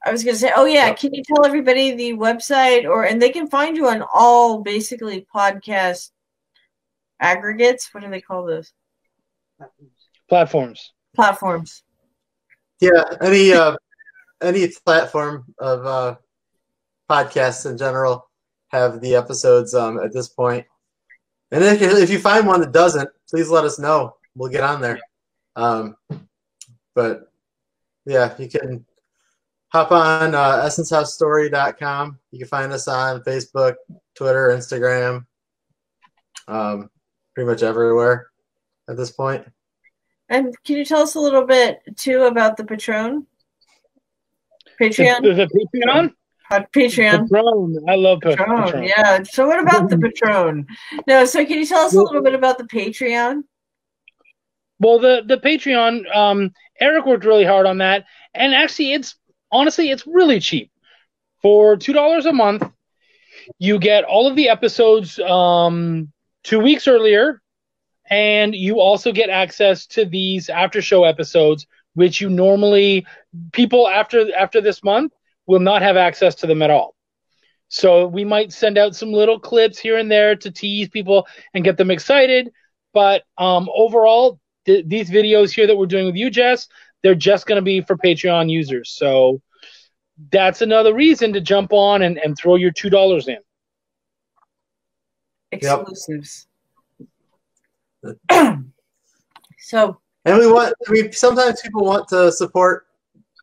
I 0.04 0.12
was 0.12 0.24
gonna 0.24 0.38
say, 0.38 0.52
oh 0.56 0.66
yeah, 0.66 0.94
can 0.94 1.14
you 1.14 1.22
tell 1.24 1.46
everybody 1.46 1.94
the 1.94 2.14
website 2.14 2.86
or 2.86 3.04
and 3.04 3.22
they 3.22 3.30
can 3.30 3.48
find 3.48 3.78
you 3.78 3.88
on 3.88 4.04
all 4.14 4.64
basically 4.64 5.28
podcast 5.34 6.10
aggregates. 7.20 7.94
What 7.94 8.04
do 8.04 8.10
they 8.10 8.22
call 8.22 8.46
those 8.46 8.74
Platforms. 10.30 10.94
platforms? 11.16 11.84
Yeah, 12.82 13.04
any 13.22 13.54
uh 13.54 13.76
any 14.42 14.68
platform 14.86 15.46
of 15.58 15.86
uh 15.86 16.16
podcasts 17.10 17.70
in 17.70 17.78
general 17.78 18.30
have 18.68 19.00
the 19.02 19.16
episodes 19.16 19.74
um 19.74 20.00
at 20.00 20.14
this 20.14 20.28
point. 20.28 20.66
And 21.52 21.64
if 21.64 21.82
you, 21.82 21.98
if 21.98 22.10
you 22.10 22.20
find 22.20 22.46
one 22.46 22.60
that 22.60 22.74
doesn't, 22.74 23.10
please 23.30 23.50
let 23.50 23.64
us 23.64 23.80
know. 23.80 24.18
We'll 24.36 24.52
get 24.52 24.64
on 24.64 24.82
there. 24.82 25.00
Um 25.56 25.96
but 26.94 27.32
yeah, 28.06 28.34
you 28.38 28.50
can 28.50 28.86
hop 29.70 29.92
on 29.92 30.34
uh, 30.34 30.64
essencehousestory.com. 30.66 32.18
You 32.32 32.40
can 32.40 32.48
find 32.48 32.72
us 32.72 32.88
on 32.88 33.22
Facebook, 33.22 33.76
Twitter, 34.16 34.48
Instagram, 34.50 35.26
um, 36.48 36.90
pretty 37.36 37.50
much 37.50 37.64
everywhere 37.64 38.28
at 38.90 38.98
this 38.98 39.12
point. 39.12 39.46
And 40.30 40.54
can 40.66 40.78
you 40.78 40.86
tell 40.86 41.02
us 41.02 41.16
a 41.16 41.20
little 41.20 41.46
bit 41.46 41.80
too 41.96 42.24
about 42.24 42.58
the 42.58 42.66
Patron? 42.66 43.26
Patreon, 44.80 45.22
The, 45.24 45.34
the 45.34 45.48
Patreon? 45.76 46.14
uh, 46.52 46.60
Patreon. 46.76 47.22
Patron. 47.30 47.78
I 47.90 47.96
love 47.96 48.20
Pat- 48.22 48.38
Patron, 48.38 48.64
Patron. 48.64 48.84
yeah. 48.84 49.24
So 49.24 49.48
what 49.48 49.60
about 49.60 49.90
the 49.90 49.98
Patron? 50.22 50.68
No, 51.08 51.26
so 51.26 51.46
can 51.46 51.58
you 51.58 51.66
tell 51.66 51.86
us 51.86 51.94
a 51.94 52.02
little 52.02 52.22
bit 52.22 52.34
about 52.36 52.58
the 52.58 52.66
Patreon? 52.66 53.44
Well, 54.80 55.00
the 55.00 55.24
the 55.26 55.38
Patreon, 55.38 56.16
um, 56.16 56.52
Eric 56.80 57.06
worked 57.08 57.26
really 57.26 57.46
hard 57.46 57.66
on 57.66 57.80
that, 57.80 58.06
and 58.36 58.54
actually, 58.54 58.94
it's 58.94 59.16
honestly, 59.52 59.90
it's 59.90 60.06
really 60.06 60.40
cheap. 60.40 60.72
For 61.42 61.78
two 61.78 61.94
dollars 61.94 62.26
a 62.28 62.34
month, 62.34 62.64
you 63.58 63.80
get 63.80 64.04
all 64.04 64.28
of 64.28 64.36
the 64.36 64.50
episodes 64.50 65.18
um, 65.20 66.12
two 66.44 66.60
weeks 66.60 66.88
earlier, 66.88 67.42
and 68.10 68.56
you 68.56 68.80
also 68.80 69.12
get 69.12 69.30
access 69.30 69.86
to 69.88 70.06
these 70.06 70.50
after 70.50 70.82
show 70.82 71.04
episodes, 71.04 71.68
which 71.94 72.22
you 72.22 72.30
normally 72.30 73.06
people 73.52 73.88
after 73.88 74.34
after 74.36 74.62
this 74.62 74.84
month 74.84 75.14
will 75.46 75.60
not 75.60 75.82
have 75.82 75.98
access 75.98 76.36
to 76.36 76.48
them 76.48 76.62
at 76.62 76.70
all. 76.70 76.96
So 77.70 78.08
we 78.08 78.24
might 78.24 78.54
send 78.54 78.78
out 78.78 78.96
some 78.96 79.12
little 79.12 79.40
clips 79.40 79.78
here 79.78 79.98
and 79.98 80.10
there 80.10 80.36
to 80.38 80.52
tease 80.52 80.90
people 80.90 81.28
and 81.54 81.64
get 81.64 81.78
them 81.78 81.92
excited. 81.92 82.50
But 82.94 83.24
um, 83.38 83.70
overall, 83.76 84.40
th- 84.66 84.86
these 84.88 85.10
videos 85.10 85.54
here 85.54 85.68
that 85.68 85.78
we're 85.78 85.86
doing 85.86 86.06
with 86.06 86.16
you, 86.16 86.30
Jess, 86.30 86.68
they're 87.04 87.16
just 87.16 87.46
going 87.46 87.58
to 87.58 87.62
be 87.62 87.82
for 87.82 87.98
Patreon 87.98 88.50
users. 88.50 88.92
So 88.92 89.42
that's 90.32 90.62
another 90.62 90.94
reason 90.94 91.34
to 91.34 91.42
jump 91.42 91.74
on 91.74 92.02
and, 92.02 92.18
and 92.18 92.38
throw 92.38 92.56
your 92.56 92.72
two 92.72 92.90
dollars 92.90 93.28
in. 93.28 93.38
Exclusives. 95.52 96.47
so 99.60 100.00
And 100.26 100.38
we 100.38 100.52
want. 100.52 100.74
We 100.90 101.12
sometimes 101.12 101.62
people 101.62 101.84
want 101.84 102.08
to 102.10 102.32
support 102.32 102.88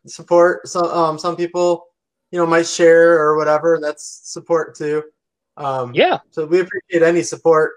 support. 0.07 0.67
Some 0.67 0.85
um, 0.85 1.19
some 1.19 1.35
people, 1.35 1.87
you 2.31 2.39
know, 2.39 2.45
might 2.45 2.67
share 2.67 3.19
or 3.19 3.37
whatever. 3.37 3.79
That's 3.81 4.03
support 4.05 4.75
too. 4.75 5.03
Um, 5.57 5.93
Yeah, 5.93 6.19
So 6.31 6.45
we 6.45 6.59
appreciate 6.59 7.01
any 7.01 7.23
support, 7.23 7.73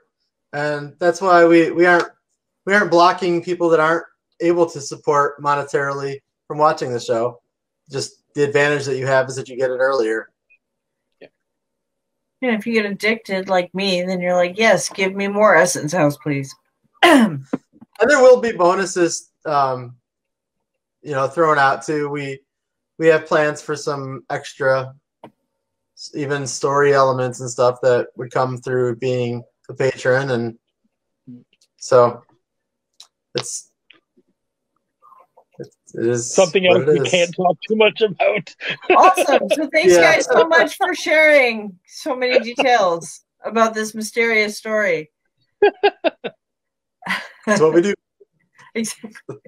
and 0.52 0.94
that's 0.98 1.20
why 1.20 1.44
we 1.44 1.70
we 1.70 1.86
aren't 1.86 2.08
we 2.66 2.74
aren't 2.74 2.90
blocking 2.90 3.42
people 3.42 3.68
that 3.70 3.80
aren't 3.80 4.04
able 4.40 4.68
to 4.70 4.80
support 4.80 5.40
monetarily 5.42 6.20
from 6.46 6.58
watching 6.58 6.92
the 6.92 7.00
show. 7.00 7.40
Just 7.90 8.22
the 8.34 8.44
advantage 8.44 8.84
that 8.86 8.96
you 8.96 9.06
have 9.06 9.28
is 9.28 9.36
that 9.36 9.48
you 9.48 9.56
get 9.56 9.70
it 9.70 9.78
earlier. 9.78 10.30
Yeah. 11.20 11.28
And 12.42 12.56
if 12.56 12.66
you 12.66 12.74
get 12.74 12.86
addicted 12.86 13.48
like 13.48 13.74
me, 13.74 14.02
then 14.02 14.20
you're 14.20 14.36
like, 14.36 14.58
yes, 14.58 14.88
give 14.88 15.14
me 15.14 15.28
more 15.28 15.56
Essence 15.56 15.92
House, 15.92 16.16
please. 16.16 16.54
And 17.02 18.08
there 18.08 18.20
will 18.20 18.40
be 18.40 18.52
bonuses, 18.52 19.30
um, 19.44 19.96
you 21.02 21.12
know, 21.12 21.26
thrown 21.26 21.58
out 21.58 21.84
too. 21.84 22.08
We 22.08 22.40
we 22.98 23.08
have 23.08 23.26
plans 23.26 23.60
for 23.62 23.76
some 23.76 24.24
extra, 24.30 24.94
even 26.14 26.46
story 26.46 26.92
elements 26.94 27.40
and 27.40 27.50
stuff 27.50 27.80
that 27.82 28.08
would 28.16 28.30
come 28.30 28.58
through 28.58 28.96
being 28.96 29.42
a 29.68 29.74
patron, 29.74 30.30
and 30.30 30.58
so 31.76 32.22
it's 33.34 33.70
it 35.94 36.06
is 36.06 36.32
something 36.34 36.66
else 36.66 36.84
it 36.86 36.88
we 36.88 37.00
is. 37.00 37.10
can't 37.10 37.34
talk 37.34 37.56
too 37.66 37.76
much 37.76 38.00
about. 38.00 38.54
awesome. 38.90 39.48
So 39.48 39.68
thanks 39.72 39.94
Yeah. 39.94 40.00
guys 40.14 40.26
so 40.26 40.46
much 40.46 40.76
for 40.76 40.94
sharing 40.94 41.78
so 41.86 42.14
many 42.14 42.38
details 42.40 43.24
about 43.44 43.74
this 43.74 43.94
mysterious 43.94 44.56
story. 44.56 45.10
That's 47.48 47.60
what 47.62 47.74
we 47.74 47.82
do. 47.82 47.94
Exactly. 48.74 49.38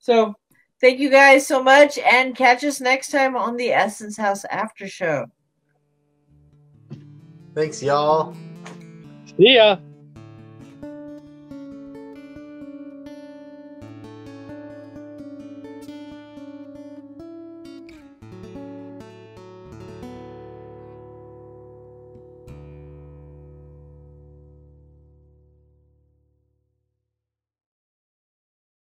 So 0.00 0.34
thank 0.80 0.98
you 0.98 1.08
guys 1.08 1.46
so 1.46 1.62
much 1.62 1.98
and 1.98 2.34
catch 2.34 2.64
us 2.64 2.80
next 2.80 3.10
time 3.10 3.36
on 3.36 3.56
the 3.56 3.70
Essence 3.70 4.16
House 4.16 4.44
After 4.50 4.88
Show. 4.88 5.26
Thanks, 7.54 7.80
y'all. 7.82 8.34
See 9.38 9.54
ya. 9.54 9.78